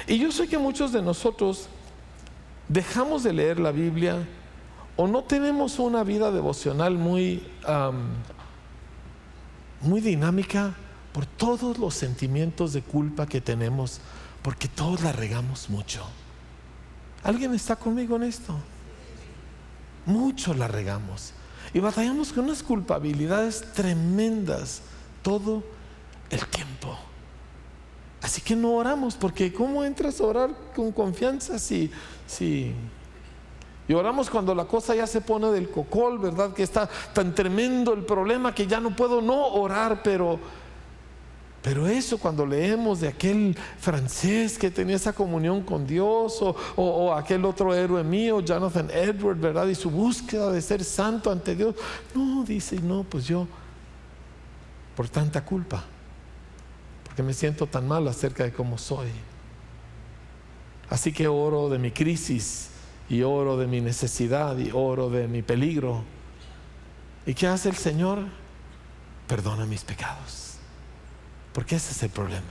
[0.05, 1.69] Y yo sé que muchos de nosotros
[2.67, 4.27] dejamos de leer la Biblia
[4.95, 7.43] o no tenemos una vida devocional muy,
[9.81, 10.75] muy dinámica
[11.13, 13.99] por todos los sentimientos de culpa que tenemos,
[14.41, 16.03] porque todos la regamos mucho.
[17.23, 18.55] ¿Alguien está conmigo en esto?
[20.05, 21.33] Mucho la regamos.
[21.73, 24.81] Y batallamos con unas culpabilidades tremendas
[25.21, 25.63] todo
[26.29, 26.97] el tiempo.
[28.21, 31.91] Así que no oramos, porque ¿cómo entras a orar con confianza si,
[32.27, 32.73] si
[33.93, 36.51] y oramos cuando la cosa ya se pone del cocol, ¿verdad?
[36.51, 40.39] Que está tan tremendo el problema que ya no puedo no orar, pero,
[41.61, 47.13] pero eso cuando leemos de aquel francés que tenía esa comunión con Dios, o, o,
[47.13, 49.67] aquel otro héroe mío, Jonathan Edward, ¿verdad?
[49.67, 51.75] Y su búsqueda de ser santo ante Dios.
[52.15, 53.45] No, dice, no, pues yo,
[54.95, 55.83] por tanta culpa,
[57.03, 59.09] porque me siento tan mal acerca de cómo soy.
[60.89, 62.71] Así que oro de mi crisis
[63.09, 66.03] y oro de mi necesidad y oro de mi peligro.
[67.25, 68.19] ¿Y qué hace el Señor?
[69.27, 70.57] Perdona mis pecados.
[71.53, 72.47] Porque ese es el problema.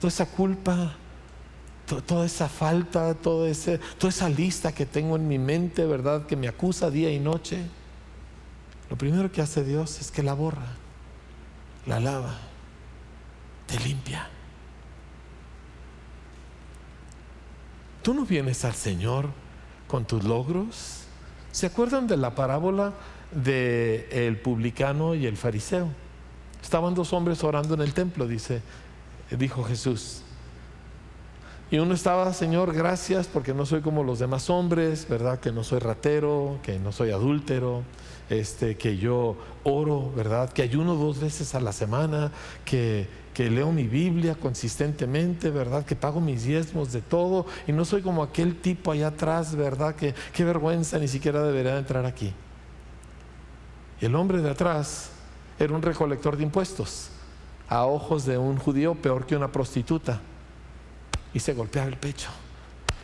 [0.00, 0.94] Toda esa culpa,
[2.06, 6.26] toda esa falta, todo ese, toda esa lista que tengo en mi mente, ¿verdad?
[6.26, 7.62] Que me acusa día y noche.
[8.90, 10.66] Lo primero que hace Dios es que la borra,
[11.86, 12.38] la lava,
[13.66, 14.28] te limpia.
[18.02, 19.41] Tú no vienes al Señor
[19.92, 21.02] con tus logros.
[21.50, 22.94] ¿Se acuerdan de la parábola
[23.30, 25.86] del el publicano y el fariseo?
[26.62, 28.62] Estaban dos hombres orando en el templo, dice,
[29.30, 30.22] dijo Jesús.
[31.70, 35.40] Y uno estaba, Señor, gracias porque no soy como los demás hombres, ¿verdad?
[35.40, 37.82] Que no soy ratero, que no soy adúltero,
[38.30, 40.50] este, que yo oro, ¿verdad?
[40.50, 42.32] Que ayuno dos veces a la semana,
[42.64, 45.84] que que leo mi Biblia consistentemente, ¿verdad?
[45.84, 49.94] Que pago mis diezmos de todo y no soy como aquel tipo allá atrás, ¿verdad?
[49.94, 52.32] Que qué vergüenza, ni siquiera debería entrar aquí.
[54.00, 55.10] El hombre de atrás
[55.58, 57.08] era un recolector de impuestos,
[57.68, 60.20] a ojos de un judío peor que una prostituta.
[61.32, 62.28] Y se golpeaba el pecho.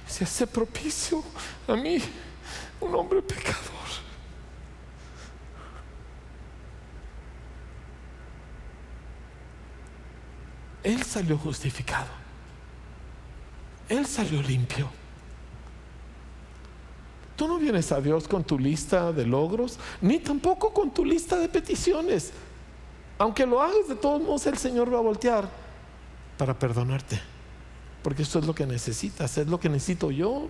[0.07, 1.22] Se hace propicio
[1.66, 1.99] a mí,
[2.81, 3.78] un hombre pecador.
[10.89, 12.09] Él salió justificado.
[13.91, 14.89] Él salió limpio.
[17.36, 21.36] Tú no vienes a Dios con tu lista de logros, ni tampoco con tu lista
[21.36, 22.32] de peticiones.
[23.18, 25.47] aunque lo hagas de todos modos, el Señor va a voltear
[26.39, 27.20] para perdonarte.
[28.03, 30.49] Porque esto es lo que necesitas, es lo que necesito yo.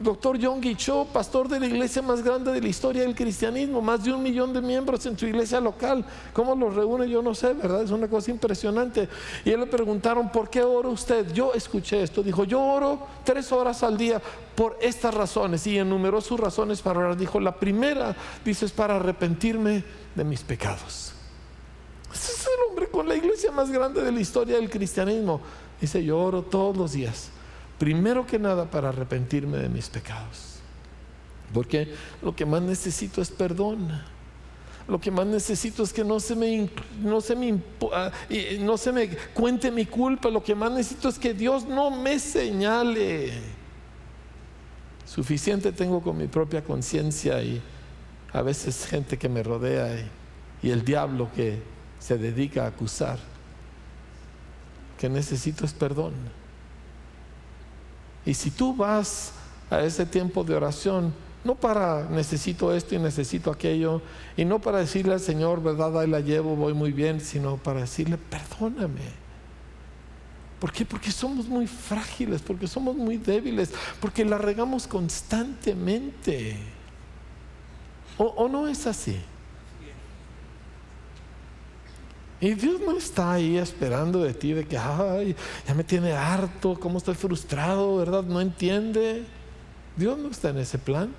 [0.00, 4.04] Doctor John Cho, pastor de la iglesia más grande de la historia del cristianismo, más
[4.04, 6.04] de un millón de miembros en su iglesia local.
[6.32, 7.08] ¿Cómo los reúne?
[7.08, 7.82] Yo no sé, ¿verdad?
[7.82, 9.08] Es una cosa impresionante.
[9.44, 11.32] Y él le preguntaron, ¿por qué ora usted?
[11.32, 12.22] Yo escuché esto.
[12.22, 14.22] Dijo, yo oro tres horas al día
[14.54, 15.66] por estas razones.
[15.66, 17.16] Y enumeró sus razones para orar.
[17.16, 19.82] Dijo, la primera, dice, es para arrepentirme
[20.14, 21.12] de mis pecados.
[22.14, 25.40] Ese es el hombre con la iglesia más grande de la historia del cristianismo.
[25.80, 27.30] Dice, yo oro todos los días
[27.78, 30.56] primero que nada para arrepentirme de mis pecados.
[31.52, 33.88] Porque lo que más necesito es perdón.
[34.86, 36.70] Lo que más necesito es que no se me,
[37.02, 37.60] no se me,
[37.92, 38.10] ah,
[38.60, 40.30] no se me cuente mi culpa.
[40.30, 43.32] Lo que más necesito es que Dios no me señale.
[45.04, 47.60] Suficiente tengo con mi propia conciencia y
[48.32, 50.06] a veces gente que me rodea
[50.62, 51.62] y el diablo que
[51.98, 53.18] se dedica a acusar.
[54.98, 56.14] Que necesito es perdón.
[58.26, 59.32] Y si tú vas
[59.70, 61.12] a ese tiempo de oración,
[61.44, 64.02] no para necesito esto y necesito aquello,
[64.36, 67.80] y no para decirle al Señor, verdad, ahí la llevo, voy muy bien, sino para
[67.80, 69.28] decirle, perdóname.
[70.60, 70.84] ¿Por qué?
[70.84, 76.56] Porque somos muy frágiles, porque somos muy débiles, porque la regamos constantemente.
[78.16, 79.20] ¿O, o no es así?
[82.40, 85.34] Y Dios no está ahí esperando de ti, de que, ay,
[85.66, 88.22] ya me tiene harto, cómo estoy frustrado, ¿verdad?
[88.22, 89.24] No entiende.
[89.96, 91.12] Dios no está en ese plan.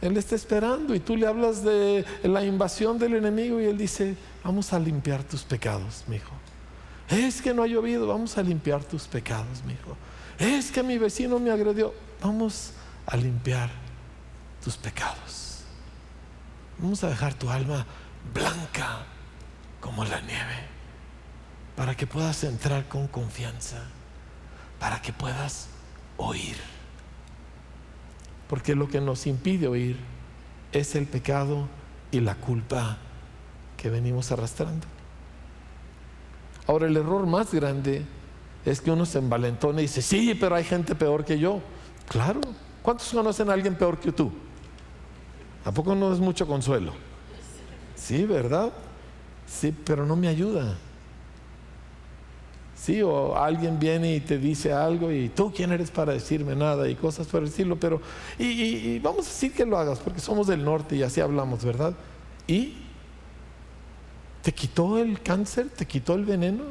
[0.00, 4.16] Él está esperando y tú le hablas de la invasión del enemigo y él dice,
[4.42, 6.32] vamos a limpiar tus pecados, mi hijo.
[7.08, 9.96] Es que no ha llovido, vamos a limpiar tus pecados, mi hijo.
[10.40, 12.72] Es que mi vecino me agredió, vamos
[13.06, 13.70] a limpiar
[14.64, 15.60] tus pecados.
[16.78, 17.86] Vamos a dejar tu alma
[18.34, 19.06] blanca
[19.82, 20.56] como la nieve,
[21.76, 23.82] para que puedas entrar con confianza,
[24.78, 25.68] para que puedas
[26.16, 26.56] oír.
[28.48, 29.98] Porque lo que nos impide oír
[30.72, 31.68] es el pecado
[32.10, 32.96] y la culpa
[33.76, 34.86] que venimos arrastrando.
[36.66, 38.04] Ahora el error más grande
[38.64, 41.60] es que uno se envalentona y dice, sí, pero hay gente peor que yo.
[42.08, 42.40] Claro,
[42.82, 44.32] ¿cuántos conocen a alguien peor que tú?
[45.64, 46.92] ¿A poco no es mucho consuelo?
[47.96, 48.72] Sí, ¿verdad?
[49.52, 50.76] Sí, pero no me ayuda.
[52.74, 56.88] Sí, o alguien viene y te dice algo y tú quién eres para decirme nada
[56.88, 58.00] y cosas por decirlo, pero
[58.38, 61.94] y, vamos a decir que lo hagas porque somos del norte y así hablamos, ¿verdad?
[62.48, 62.74] Y
[64.42, 66.64] te quitó el cáncer, te quitó el veneno,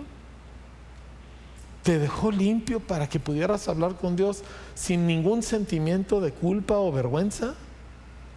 [1.83, 4.43] te dejó limpio para que pudieras hablar con Dios
[4.75, 7.53] sin ningún sentimiento de culpa o vergüenza.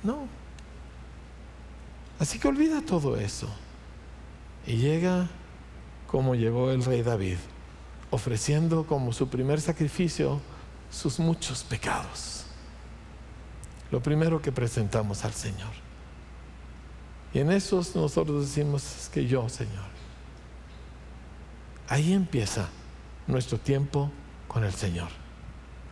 [0.04, 0.28] No.
[2.20, 3.48] Así que olvida todo eso.
[4.66, 5.28] Y llega
[6.06, 7.38] como llegó el rey David,
[8.10, 10.40] ofreciendo como su primer sacrificio
[10.90, 12.44] sus muchos pecados.
[13.90, 15.72] Lo primero que presentamos al Señor.
[17.32, 19.84] Y en esos nosotros decimos es que yo, Señor.
[21.88, 22.68] Ahí empieza
[23.26, 24.10] nuestro tiempo
[24.46, 25.08] con el Señor.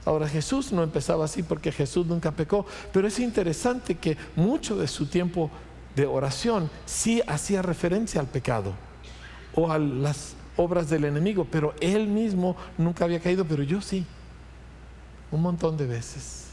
[0.04, 4.88] Ahora Jesús no empezaba así porque Jesús nunca pecó, pero es interesante que mucho de
[4.88, 5.50] su tiempo
[5.96, 8.72] de oración sí hacía referencia al pecado
[9.54, 14.04] o a las obras del enemigo, pero él mismo nunca había caído, pero yo sí,
[15.30, 16.48] un montón de veces.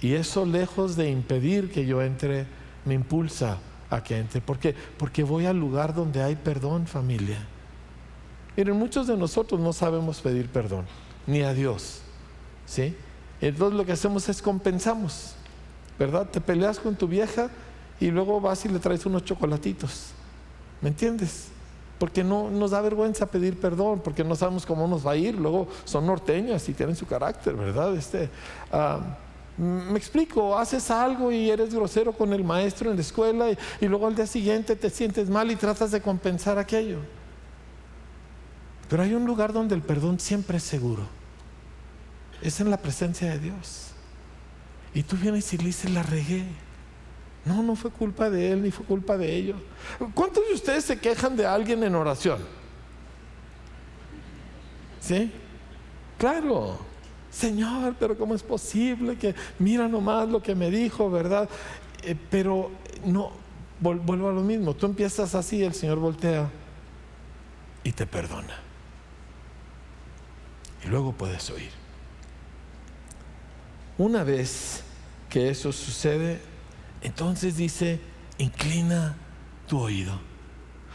[0.00, 2.46] Y eso lejos de impedir que yo entre,
[2.84, 3.58] me impulsa
[3.88, 4.40] a que entre.
[4.40, 4.74] ¿Por qué?
[4.98, 7.38] Porque voy al lugar donde hay perdón, familia.
[8.56, 10.86] Miren, muchos de nosotros no sabemos pedir perdón,
[11.26, 12.00] ni a Dios.
[12.66, 12.94] ¿Sí?
[13.40, 15.35] Entonces lo que hacemos es compensamos.
[15.98, 16.28] ¿Verdad?
[16.30, 17.48] Te peleas con tu vieja
[18.00, 20.10] y luego vas y le traes unos chocolatitos.
[20.80, 21.48] ¿Me entiendes?
[21.98, 25.34] Porque no nos da vergüenza pedir perdón, porque no sabemos cómo nos va a ir.
[25.34, 27.96] Luego son norteñas y tienen su carácter, ¿verdad?
[27.96, 28.28] Este,
[28.70, 29.00] ah,
[29.56, 33.88] me explico, haces algo y eres grosero con el maestro en la escuela y, y
[33.88, 36.98] luego al día siguiente te sientes mal y tratas de compensar aquello.
[38.90, 41.02] Pero hay un lugar donde el perdón siempre es seguro.
[42.42, 43.85] Es en la presencia de Dios.
[44.96, 46.42] Y tú vienes y le dices, la regué.
[47.44, 49.60] No, no fue culpa de él ni fue culpa de ellos.
[50.14, 52.38] ¿Cuántos de ustedes se quejan de alguien en oración?
[54.98, 55.30] ¿Sí?
[56.16, 56.78] Claro.
[57.30, 61.46] Señor, pero ¿cómo es posible que mira nomás lo que me dijo, verdad?
[62.02, 62.70] Eh, pero
[63.04, 63.32] no,
[63.80, 64.72] vuelvo a lo mismo.
[64.72, 66.48] Tú empiezas así, el Señor voltea
[67.84, 68.56] y te perdona.
[70.82, 71.85] Y luego puedes oír.
[73.98, 74.82] Una vez
[75.28, 76.40] que eso sucede,
[77.02, 78.00] entonces dice,
[78.38, 79.16] inclina
[79.66, 80.12] tu oído.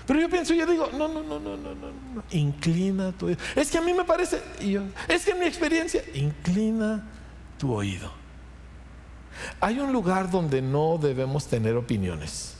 [0.05, 2.23] Pero yo pienso, yo digo, no, no, no, no, no, no, no.
[2.31, 3.39] inclina tu oído.
[3.55, 4.41] Es que a mí me parece,
[5.07, 7.07] es que en mi experiencia, inclina
[7.57, 8.11] tu oído.
[9.59, 12.55] Hay un lugar donde no debemos tener opiniones.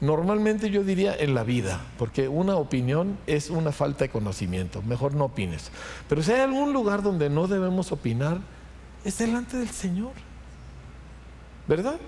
[0.00, 5.14] Normalmente yo diría en la vida, porque una opinión es una falta de conocimiento, mejor
[5.14, 5.70] no opines.
[6.08, 8.38] Pero si hay algún lugar donde no debemos opinar,
[9.04, 10.12] es delante del Señor.
[11.66, 11.98] ¿Verdad?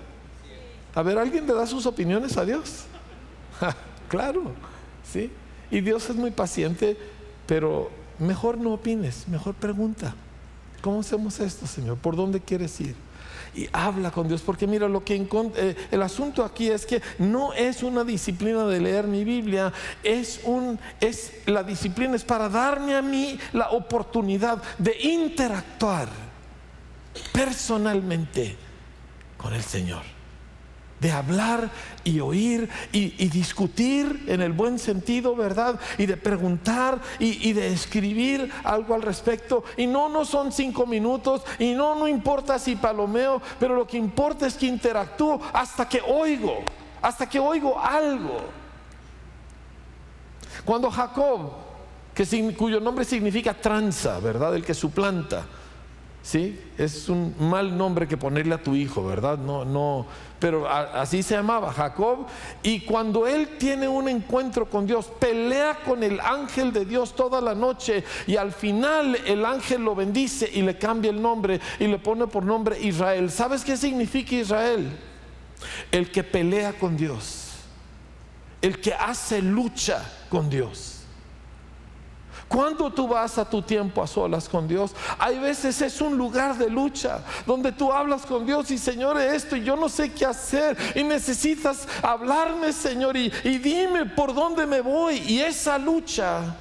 [0.93, 2.85] A ver, ¿alguien le da sus opiniones a Dios?
[4.07, 4.51] claro,
[5.11, 5.31] ¿sí?
[5.71, 6.97] Y Dios es muy paciente,
[7.45, 7.89] pero
[8.19, 10.15] mejor no opines, mejor pregunta.
[10.81, 11.97] ¿Cómo hacemos esto, Señor?
[11.97, 12.95] ¿Por dónde quieres ir?
[13.55, 14.41] y habla con Dios.
[14.41, 18.81] Porque mira, lo que eh, el asunto aquí es que no es una disciplina de
[18.81, 19.71] leer mi Biblia,
[20.03, 26.24] es un es la disciplina es para darme a mí la oportunidad de interactuar
[27.31, 28.55] personalmente
[29.37, 30.15] con el Señor
[30.99, 31.69] de hablar
[32.03, 35.79] y oír y, discutir en el buen sentido, ¿verdad?
[35.97, 39.63] Y de preguntar y, de escribir algo al respecto.
[39.77, 43.97] Y no, no son cinco minutos y no, no importa si palomeo, pero lo que
[43.97, 46.63] importa es que interactúo hasta que oigo,
[47.01, 48.37] hasta que oigo algo.
[50.63, 51.51] Cuando Jacob,
[52.13, 54.55] que, cuyo nombre significa tranza, ¿verdad?
[54.55, 55.45] El que suplanta.
[56.25, 56.59] ¿Sí?
[56.75, 59.37] Es un mal nombre que ponerle a tu hijo, ¿verdad?
[59.37, 60.07] No, no,
[60.39, 62.25] pero así se llamaba Jacob.
[62.63, 67.39] Y cuando él tiene un encuentro con Dios, pelea con el ángel de Dios toda
[67.41, 71.85] la noche y al final el ángel lo bendice y le cambia el nombre y
[71.85, 73.29] le pone por nombre Israel.
[73.29, 74.97] ¿Sabes qué significa Israel?
[75.91, 77.51] El que pelea con Dios,
[78.63, 81.04] el que hace lucha con Dios.
[82.47, 86.57] Cuando tú vas a tu tiempo a solas con Dios, hay veces es un lugar
[86.57, 90.25] de lucha donde tú hablas con Dios y Señor, esto y yo no sé qué
[90.25, 95.17] hacer y necesitas hablarme, Señor, y, dime por dónde me voy.
[95.27, 96.55] Y esa lucha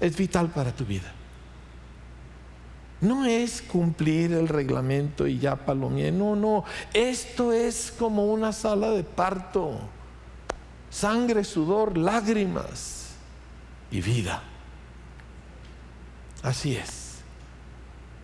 [0.00, 1.12] es vital para tu vida.
[3.00, 6.12] No es cumplir el reglamento y ya palomie.
[6.12, 6.62] No, no.
[6.94, 9.80] Esto es como una sala de parto.
[10.88, 13.08] Sangre, sudor, lágrimas
[13.90, 14.44] y vida.
[16.42, 17.12] Así es.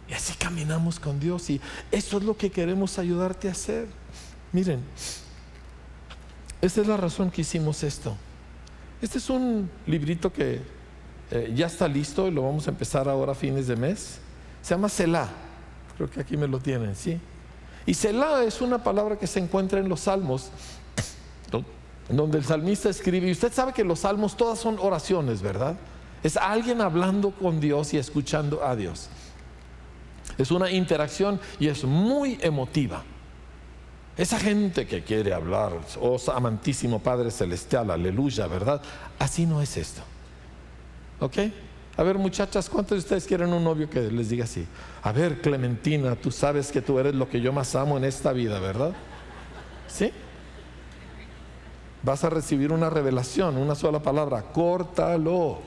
[0.08, 1.60] Y así caminamos con Dios y
[1.92, 3.86] eso es lo que queremos ayudarte a hacer.
[4.52, 4.82] Miren,
[6.60, 8.16] esta es la razón que hicimos esto.
[9.02, 10.60] Este es un librito que
[11.30, 14.18] eh, ya está listo y lo vamos a empezar ahora a fines de mes.
[14.62, 15.28] Se llama Selah.
[15.96, 17.20] Creo que aquí me lo tienen, ¿sí?
[17.84, 20.50] Y Selah es una palabra que se encuentra en los salmos,
[22.08, 25.76] donde el salmista escribe, y usted sabe que los salmos todas son oraciones, ¿verdad?
[26.22, 29.08] Es alguien hablando con Dios y escuchando a Dios.
[30.36, 33.02] Es una interacción y es muy emotiva.
[34.16, 38.82] Esa gente que quiere hablar, oh amantísimo Padre Celestial, aleluya, ¿verdad?
[39.18, 40.02] Así no es esto.
[41.20, 41.38] ¿Ok?
[41.96, 44.66] A ver, muchachas, ¿cuántos de ustedes quieren un novio que les diga así?
[45.02, 48.32] A ver, Clementina, tú sabes que tú eres lo que yo más amo en esta
[48.32, 48.92] vida, ¿verdad?
[49.86, 50.12] ¿Sí?
[52.02, 55.58] Vas a recibir una revelación, una sola palabra, córtalo.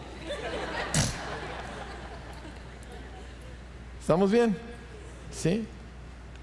[4.11, 4.57] ¿Estamos bien?
[5.31, 5.65] ¿Sí?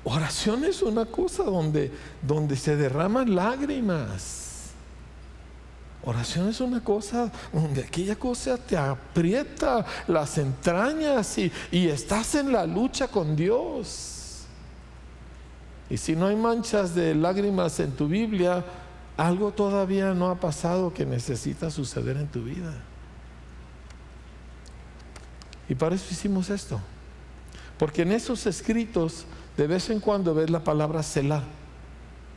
[0.03, 1.93] Oración es una cosa donde,
[2.23, 4.71] donde se derraman lágrimas.
[6.03, 12.55] Oración es una cosa donde aquella cosa te aprieta las entrañas y, y estás en
[12.55, 14.47] la lucha con Dios.
[15.91, 18.65] Y si no hay manchas de lágrimas en tu Biblia,
[19.15, 22.73] algo todavía no ha pasado que necesita suceder en tu vida.
[25.69, 26.81] Y para eso hicimos esto.
[27.79, 29.27] Porque en esos escritos
[29.57, 31.43] de vez en cuando ves la palabra Selah,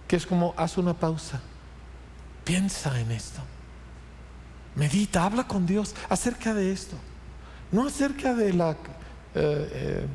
[0.07, 1.39] que es como haz una pausa,
[2.43, 3.41] piensa en esto,
[4.75, 6.95] medita, habla con Dios acerca de esto,
[7.71, 8.75] no acerca de la, eh,
[9.35, 10.07] eh,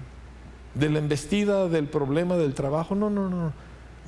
[0.74, 3.52] de la embestida, del problema del trabajo, no, no, no,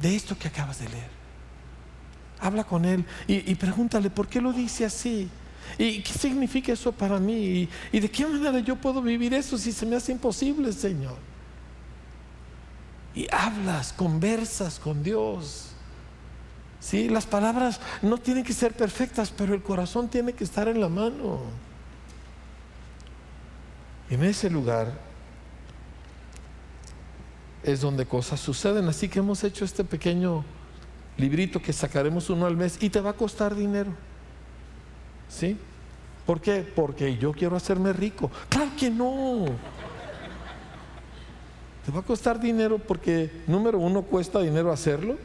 [0.01, 1.19] de esto que acabas de leer.
[2.41, 5.29] Habla con Él y, y pregúntale, ¿por qué lo dice así?
[5.77, 7.69] ¿Y qué significa eso para mí?
[7.93, 11.17] ¿Y, de qué manera yo puedo vivir eso si se me hace imposible, Señor?
[13.15, 15.67] Y hablas, conversas con Dios.
[16.81, 20.81] Sí, las palabras no tienen que ser perfectas, pero el corazón tiene que estar en
[20.81, 21.41] la mano.
[24.11, 24.99] En ese lugar
[27.63, 28.89] es donde cosas suceden.
[28.89, 30.45] Así que hemos hecho este pequeño
[31.17, 33.93] librito que sacaremos uno al mes y te va a costar dinero.
[35.29, 35.57] ¿Sí?
[36.27, 36.61] ¿Por qué?
[36.63, 38.31] Porque yo quiero hacerme rico.
[38.49, 39.47] Claro que no.
[41.85, 45.17] Te va a costar dinero porque, número uno, cuesta dinero hacerlo.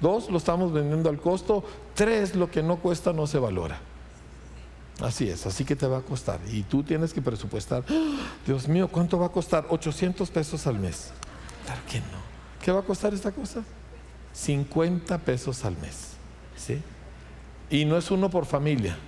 [0.00, 1.64] Dos, lo estamos vendiendo al costo.
[1.94, 3.80] Tres, lo que no cuesta no se valora.
[5.00, 6.38] Así es, así que te va a costar.
[6.50, 8.16] Y tú tienes que presupuestar, ¡Ah!
[8.46, 9.64] Dios mío, ¿cuánto va a costar?
[9.70, 11.12] 800 pesos al mes.
[11.64, 12.22] Claro que no.
[12.62, 13.62] ¿Qué va a costar esta cosa?
[14.34, 16.10] 50 pesos al mes.
[16.56, 16.80] ¿Sí?
[17.70, 18.98] Y no es uno por familia.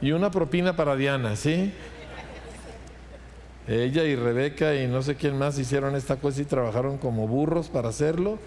[0.00, 1.72] Y una propina para Diana, ¿sí?
[3.66, 7.68] Ella y Rebeca y no sé quién más hicieron esta cosa y trabajaron como burros
[7.68, 8.38] para hacerlo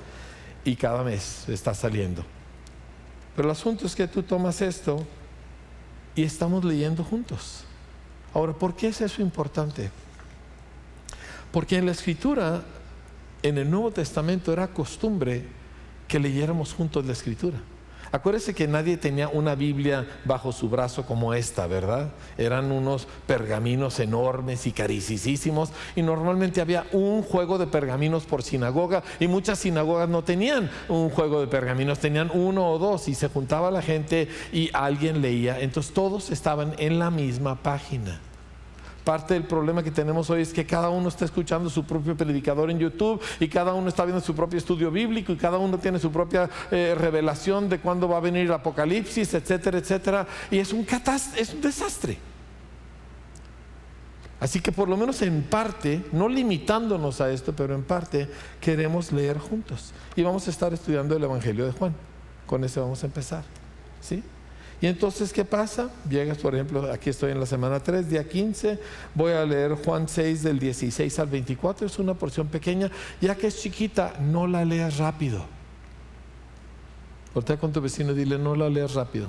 [0.63, 2.23] y cada mes está saliendo.
[3.35, 5.05] Pero el asunto es que tú tomas esto
[6.15, 7.63] y estamos leyendo juntos.
[8.33, 9.89] Ahora, ¿por qué es eso importante?
[11.51, 12.61] Porque en la escritura,
[13.41, 15.45] en el Nuevo Testamento era costumbre
[16.07, 17.57] que leyéramos juntos la escritura.
[18.11, 22.09] Acuérdese que nadie tenía una Biblia bajo su brazo como esta, ¿verdad?
[22.37, 29.03] Eran unos pergaminos enormes y caricísimos y normalmente había un juego de pergaminos por sinagoga
[29.19, 33.27] y muchas sinagogas no tenían un juego de pergaminos, tenían uno o dos y se
[33.27, 38.21] juntaba la gente y alguien leía, entonces todos estaban en la misma página.
[39.07, 42.69] Parte del problema que tenemos hoy es que cada uno está escuchando su propio predicador
[42.69, 45.97] en YouTube y cada uno está viendo su propio estudio bíblico y cada uno tiene
[45.97, 50.27] su propia eh, revelación de cuándo va a venir el apocalipsis, etcétera, etcétera.
[50.51, 50.85] Y es un,
[51.37, 52.17] es un desastre.
[54.41, 58.27] Así que por lo menos en parte, no limitándonos a esto, pero en parte
[58.59, 59.93] queremos leer juntos.
[60.17, 61.95] Y vamos a estar estudiando el Evangelio de Juan.
[62.45, 63.45] Con ese vamos a empezar.
[64.01, 64.21] ¿Sí?
[64.80, 65.89] Y entonces, ¿qué pasa?
[66.07, 68.80] Llegas, por ejemplo, aquí estoy en la semana 3, día 15,
[69.15, 73.47] voy a leer Juan 6 del 16 al 24, es una porción pequeña, ya que
[73.47, 75.43] es chiquita, no la leas rápido.
[77.34, 79.28] Voltea con tu vecino y dile, no la leas rápido.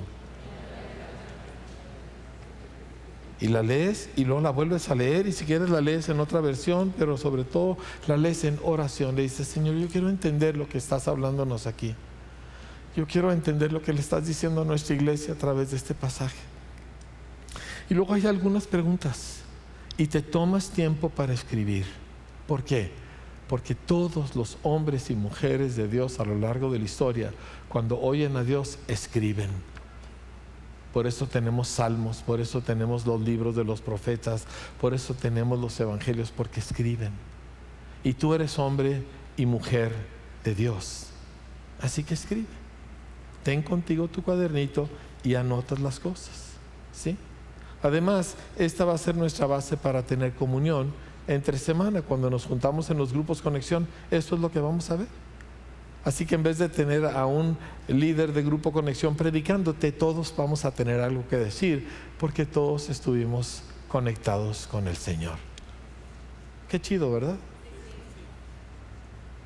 [3.41, 6.19] Y la lees y luego la vuelves a leer y si quieres la lees en
[6.19, 9.15] otra versión, pero sobre todo la lees en oración.
[9.15, 11.95] Le dices, Señor, yo quiero entender lo que estás hablándonos aquí.
[12.95, 15.93] Yo quiero entender lo que le estás diciendo a nuestra iglesia a través de este
[15.93, 16.37] pasaje.
[17.89, 19.39] Y luego hay algunas preguntas
[19.97, 21.85] y te tomas tiempo para escribir.
[22.47, 22.91] ¿Por qué?
[23.47, 27.31] Porque todos los hombres y mujeres de Dios a lo largo de la historia,
[27.67, 29.49] cuando oyen a Dios, escriben.
[30.93, 34.45] Por eso tenemos salmos, por eso tenemos los libros de los profetas,
[34.81, 37.11] por eso tenemos los evangelios, porque escriben.
[38.03, 39.03] Y tú eres hombre
[39.37, 39.93] y mujer
[40.43, 41.07] de Dios.
[41.81, 42.58] Así que escribe
[43.43, 44.89] ten contigo tu cuadernito
[45.23, 46.53] y anotas las cosas.
[46.93, 47.17] ¿sí?
[47.81, 50.91] Además, esta va a ser nuestra base para tener comunión
[51.27, 54.95] entre semana, cuando nos juntamos en los grupos conexión, esto es lo que vamos a
[54.95, 55.07] ver.
[56.03, 57.55] Así que en vez de tener a un
[57.87, 61.87] líder de grupo conexión predicándote, todos vamos a tener algo que decir,
[62.17, 65.35] porque todos estuvimos conectados con el Señor.
[66.67, 67.37] Qué chido, ¿verdad?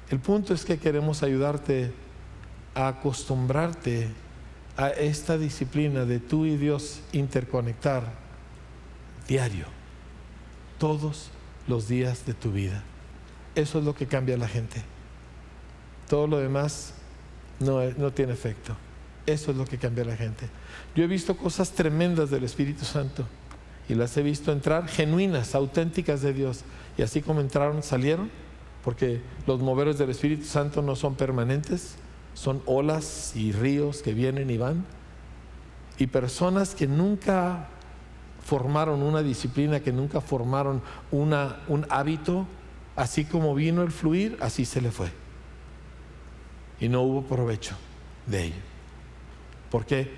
[0.09, 1.91] El punto es que queremos ayudarte
[2.75, 4.09] a acostumbrarte
[4.77, 8.13] a esta disciplina de tú y Dios interconectar
[9.27, 9.65] diario,
[10.77, 11.29] todos
[11.67, 12.83] los días de tu vida.
[13.55, 14.81] Eso es lo que cambia a la gente.
[16.09, 16.95] Todo lo demás
[17.59, 18.75] no, no tiene efecto.
[19.25, 20.49] Eso es lo que cambia a la gente.
[20.95, 23.25] Yo he visto cosas tremendas del Espíritu Santo
[23.87, 26.63] y las he visto entrar genuinas, auténticas de Dios.
[26.97, 28.29] Y así como entraron, salieron,
[28.83, 31.95] porque los moveros del Espíritu Santo no son permanentes,
[32.33, 34.85] son olas y ríos que vienen y van.
[35.97, 37.67] Y personas que nunca
[38.43, 40.81] formaron una disciplina, que nunca formaron
[41.11, 42.45] una, un hábito,
[42.95, 45.11] así como vino el fluir, así se le fue.
[46.79, 47.75] Y no hubo provecho
[48.27, 48.55] de ello.
[49.69, 50.11] ¿Por qué?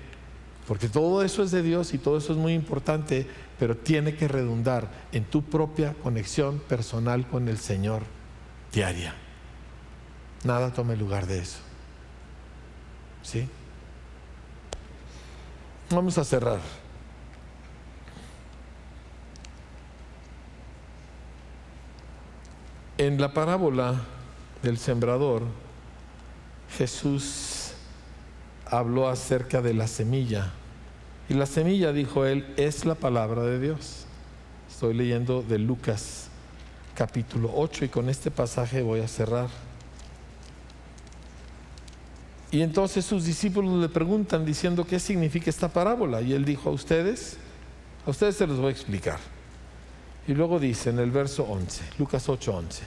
[0.66, 3.26] Porque todo eso es de Dios y todo eso es muy importante,
[3.58, 8.02] pero tiene que redundar en tu propia conexión personal con el Señor
[8.72, 9.14] diaria.
[10.44, 11.65] Nada tome lugar de eso.
[13.26, 13.48] ¿Sí?
[15.90, 16.60] Vamos a cerrar.
[22.98, 24.00] En la parábola
[24.62, 25.42] del sembrador,
[26.78, 27.72] Jesús
[28.64, 30.52] habló acerca de la semilla.
[31.28, 34.06] Y la semilla, dijo él, es la palabra de Dios.
[34.70, 36.28] Estoy leyendo de Lucas
[36.94, 39.65] capítulo 8 y con este pasaje voy a cerrar.
[42.50, 46.22] Y entonces sus discípulos le preguntan diciendo qué significa esta parábola.
[46.22, 47.38] Y él dijo a ustedes,
[48.06, 49.18] a ustedes se los voy a explicar.
[50.28, 52.82] Y luego dice en el verso 11, Lucas 8, 11,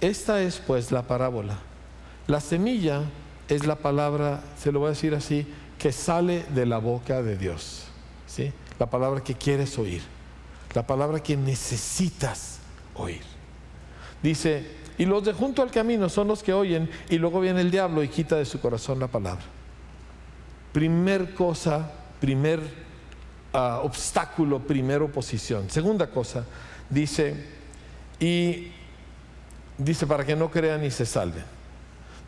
[0.00, 1.58] esta es pues la parábola.
[2.26, 3.02] La semilla
[3.48, 5.46] es la palabra, se lo voy a decir así,
[5.78, 7.84] que sale de la boca de Dios.
[8.26, 8.52] ¿sí?
[8.78, 10.02] La palabra que quieres oír.
[10.74, 12.58] La palabra que necesitas
[12.94, 13.22] oír.
[14.22, 17.70] Dice, Y los de junto al camino son los que oyen y luego viene el
[17.70, 19.42] diablo y quita de su corazón la palabra.
[20.74, 21.90] Primer cosa,
[22.20, 22.60] primer
[23.54, 25.70] ah, obstáculo, primera oposición.
[25.70, 26.44] Segunda cosa,
[26.90, 27.46] dice,
[28.20, 28.72] y
[29.78, 31.44] dice para que no crean y se salven.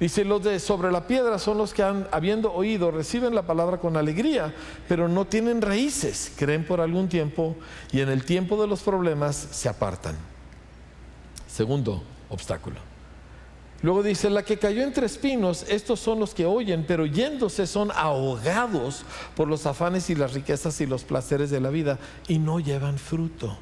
[0.01, 3.81] Dice, los de sobre la piedra son los que han, habiendo oído, reciben la palabra
[3.81, 4.55] con alegría,
[4.89, 7.55] pero no tienen raíces, creen por algún tiempo
[7.93, 10.17] y en el tiempo de los problemas se apartan.
[11.47, 12.03] Segundo
[12.33, 12.93] obstáculo.
[13.83, 17.91] Luego dice, la que cayó entre espinos, estos son los que oyen, pero yéndose son
[17.91, 19.05] ahogados
[19.35, 22.97] por los afanes y las riquezas y los placeres de la vida y no llevan
[22.97, 23.59] fruto.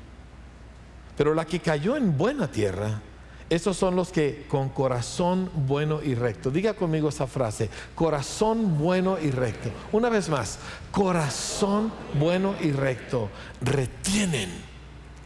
[1.17, 3.01] Pero la que cayó en buena tierra,
[3.49, 6.51] estos son los que con corazón bueno y recto.
[6.51, 9.71] Diga conmigo esa frase, corazón bueno y recto.
[9.91, 10.59] Una vez más,
[10.91, 13.31] corazón bueno y recto.
[13.63, 14.51] Retienen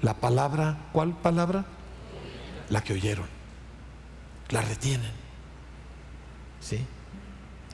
[0.02, 1.64] la palabra, ¿cuál palabra?
[2.70, 3.33] La que oyeron
[4.54, 5.10] la retienen.
[6.60, 6.78] ¿Sí?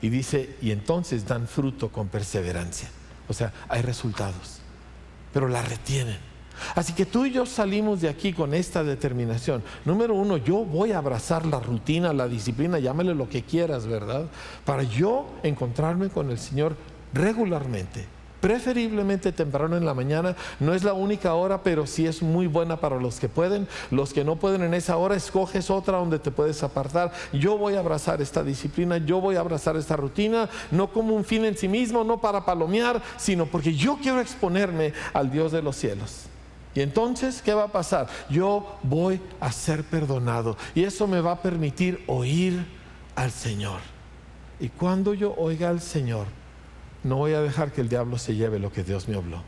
[0.01, 2.89] Y dice, y entonces dan fruto con perseverancia.
[3.29, 4.59] O sea, hay resultados,
[5.31, 6.17] pero la retienen.
[6.75, 9.63] Así que tú y yo salimos de aquí con esta determinación.
[9.85, 14.25] Número uno, yo voy a abrazar la rutina, la disciplina, llámale lo que quieras, ¿verdad?
[14.65, 16.75] Para yo encontrarme con el Señor
[17.13, 18.05] regularmente
[18.41, 20.35] preferiblemente temprano en la mañana.
[20.59, 23.67] No es la única hora, pero sí es muy buena para los que pueden.
[23.91, 27.13] Los que no pueden en esa hora, escoges otra donde te puedes apartar.
[27.31, 31.23] Yo voy a abrazar esta disciplina, yo voy a abrazar esta rutina, no como un
[31.23, 35.61] fin en sí mismo, no para palomear, sino porque yo quiero exponerme al Dios de
[35.61, 36.25] los cielos.
[36.73, 38.07] Y entonces, ¿qué va a pasar?
[38.29, 42.65] Yo voy a ser perdonado y eso me va a permitir oír
[43.15, 43.79] al Señor.
[44.59, 46.27] Y cuando yo oiga al Señor,
[47.03, 49.41] no voy a dejar que el diablo se lleve lo que Dios me habló.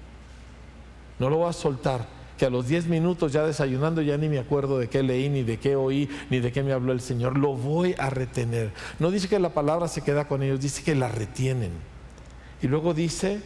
[1.20, 4.40] No lo voy a soltar, que a los 10 minutos ya desayunando ya ni me
[4.40, 7.38] acuerdo de qué leí, ni de qué oí, ni de qué me habló el Señor.
[7.38, 8.72] Lo voy a retener.
[9.00, 11.72] No dice que la palabra se queda con ellos, dice que la retienen.
[12.62, 13.42] Y luego dice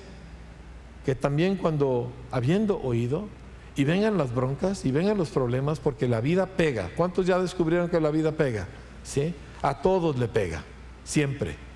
[1.05, 3.27] que también cuando, habiendo oído,
[3.75, 6.89] y vengan las broncas y vengan los problemas, porque la vida pega.
[6.95, 8.67] ¿Cuántos ya descubrieron que la vida pega?
[9.03, 9.35] ¿Sí?
[9.61, 10.63] A todos le pega,
[11.03, 11.66] siempre.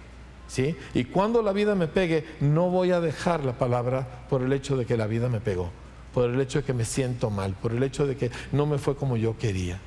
[0.94, 4.76] Y cuando la vida me pegue, no voy a dejar la palabra por el hecho
[4.76, 5.70] de que la vida me pegó,
[6.14, 8.78] por el hecho de que me siento mal, por el hecho de que no me
[8.78, 9.80] fue como yo quería.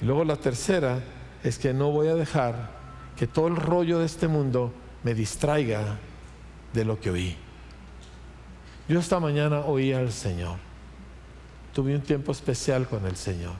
[0.00, 1.00] Y luego la tercera
[1.44, 2.70] es que no voy a dejar
[3.16, 4.72] que todo el rollo de este mundo
[5.04, 5.98] me distraiga
[6.72, 7.36] de lo que oí.
[8.88, 10.56] Yo esta mañana oí al Señor.
[11.72, 13.54] Tuve un tiempo especial con el Señor.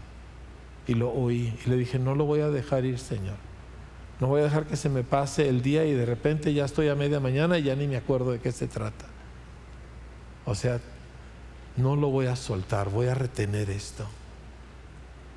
[0.87, 1.57] Y lo oí.
[1.65, 3.37] Y le dije, no lo voy a dejar ir, Señor.
[4.21, 6.89] No voy a dejar que se me pase el día y de repente ya estoy
[6.89, 9.07] a media mañana y ya ni me acuerdo de qué se trata.
[10.45, 10.81] O sea,
[11.77, 14.07] no lo voy a soltar, voy a retener esto.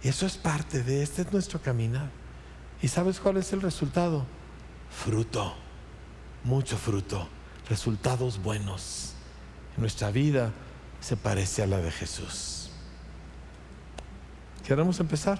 [0.03, 2.09] Y eso es parte de este es nuestro caminar.
[2.81, 4.25] ¿Y sabes cuál es el resultado?
[4.91, 5.55] Fruto,
[6.43, 7.27] mucho fruto,
[7.69, 9.13] resultados buenos.
[9.77, 10.51] Nuestra vida
[10.99, 12.69] se parece a la de Jesús.
[14.65, 15.39] ¿Queremos empezar?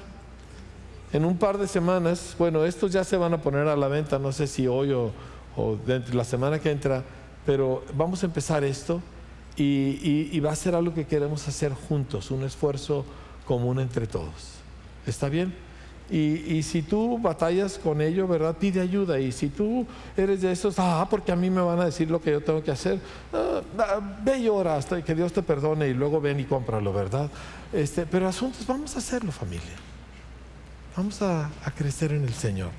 [1.16, 4.20] En un par de semanas, bueno, estos ya se van a poner a la venta,
[4.20, 5.14] no sé si hoy o,
[5.86, 7.04] dentro de la semana que entra,
[7.46, 9.02] pero vamos a empezar esto
[9.56, 13.06] y, va a ser algo que queremos hacer juntos, un esfuerzo
[13.48, 14.60] común entre todos.
[15.08, 15.54] ¿Está bien?
[16.12, 18.58] Y, si tú batallas con ello, ¿verdad?
[18.58, 19.18] Pide ayuda.
[19.18, 19.88] Y si tú
[20.18, 22.62] eres de esos, ah, porque a mí me van a decir lo que yo tengo
[22.62, 23.00] que hacer,
[23.32, 27.32] ah, ve y ora hasta que Dios te perdone y luego ven y cómpralo, ¿verdad?
[27.72, 29.95] Este, pero asuntos, vamos a hacerlo, familia.
[30.98, 32.70] Vamos a, crecer en el Señor.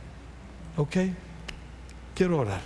[0.79, 0.97] ¿Ok?
[2.15, 2.61] Quiero orar.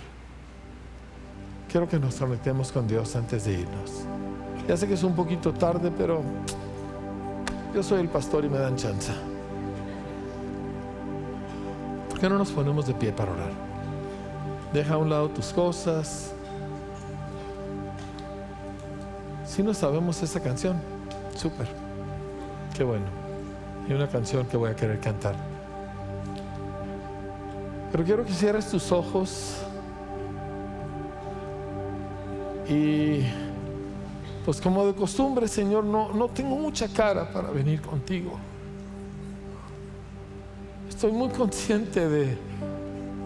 [1.69, 4.05] Quiero que nos conectemos con Dios antes de irnos.
[4.67, 6.21] Ya sé que es un poquito tarde, pero
[7.75, 9.11] yo soy el pastor y me dan chance.
[12.09, 13.51] ¿Por qué no nos ponemos de pie para orar?
[14.71, 16.33] Deja a un lado tus cosas.
[19.45, 20.81] Si no sabemos esa canción,
[21.35, 21.67] súper.
[22.73, 23.20] Qué bueno
[23.87, 25.35] y una canción que voy a querer cantar.
[27.91, 29.57] Pero quiero que cierres tus ojos
[32.69, 33.23] y
[34.45, 38.39] pues como de costumbre, Señor, no, no tengo mucha cara para venir contigo.
[40.89, 42.37] Estoy muy consciente de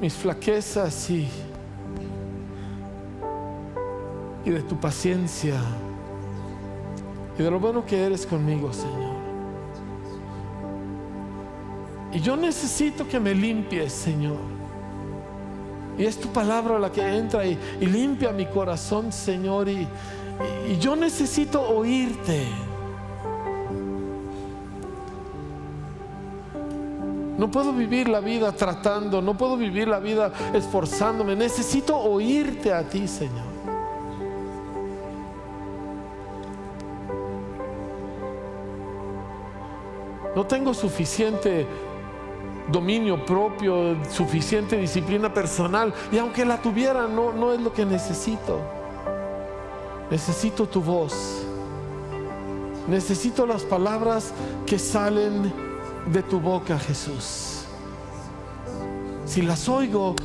[0.01, 1.27] mis flaquezas y,
[4.45, 5.59] y de tu paciencia
[7.37, 9.04] y de lo bueno que eres conmigo, Señor.
[12.15, 14.37] Y yo necesito que me limpies, Señor.
[15.97, 19.67] Y es tu palabra la que entra y, limpia mi corazón, Señor.
[19.67, 19.85] Y,
[20.79, 22.45] yo necesito oírte.
[27.37, 31.35] No puedo vivir la vida tratando, no puedo vivir la vida esforzándome.
[31.35, 33.55] Necesito oírte a ti, Señor.
[40.33, 41.67] No tengo suficiente
[42.71, 45.93] dominio propio, suficiente disciplina personal.
[46.11, 48.59] Y aunque la tuviera, no, no es lo que necesito.
[50.09, 51.43] Necesito tu voz.
[52.87, 54.31] Necesito las palabras
[54.65, 55.51] que salen
[56.11, 57.63] de tu boca, Jesús.
[59.25, 60.15] Si las oigo,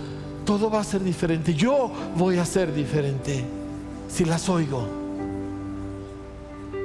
[0.45, 1.55] todo va a ser diferente.
[1.55, 3.45] Yo voy a ser diferente
[4.09, 4.87] si las oigo.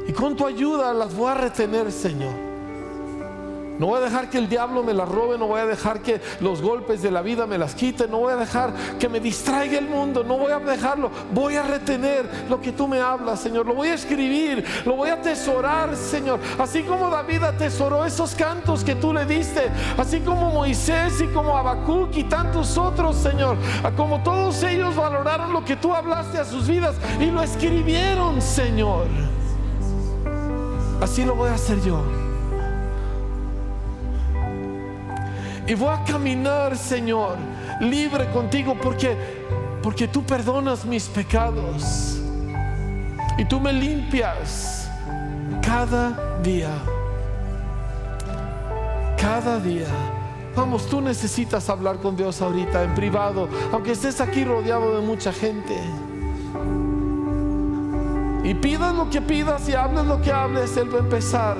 [0.07, 2.44] Y con tu ayuda las voy a retener, Señor.
[3.79, 6.21] No voy a dejar que el diablo me las robe, no voy a dejar que
[6.39, 9.77] los golpes de la vida me las quiten, no voy a dejar que me distraiga
[9.77, 11.11] el mundo, no voy a dejarlo.
[11.33, 13.65] Voy a retener lo que tú me hablas, Señor.
[13.65, 16.39] Lo voy a escribir, lo voy a atesorar, Señor.
[16.57, 21.57] Así como David atesoró esos cantos que tú le diste, así como Moisés y como
[21.57, 23.57] Habacuc y tantos otros, Señor.
[23.97, 29.07] Como todos ellos valoraron lo que tú hablaste a sus vidas y lo escribieron, Señor.
[31.01, 32.24] Así lo voy a hacer yo.
[35.67, 37.37] Y voy a caminar, Señor,
[37.79, 39.17] libre contigo porque
[39.85, 42.19] porque tú perdonas mis pecados.
[43.37, 44.89] Y tú me limpias
[45.61, 46.71] cada día.
[49.15, 49.85] Cada día.
[50.55, 55.31] Vamos, tú necesitas hablar con Dios ahorita en privado, aunque estés aquí rodeado de mucha
[55.31, 55.79] gente.
[58.43, 61.57] Y pidas lo que pidas y hables lo que hables, Él va a empezar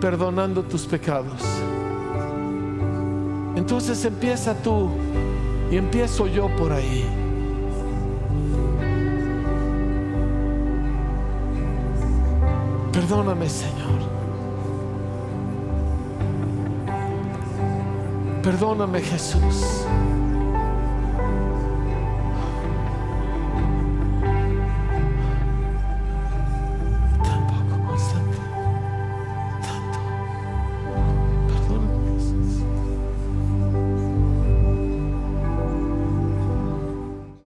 [0.00, 1.44] perdonando tus pecados.
[3.56, 4.90] Entonces empieza tú
[5.70, 7.04] y empiezo yo por ahí.
[12.92, 14.00] Perdóname, Señor.
[18.42, 19.84] Perdóname, Jesús.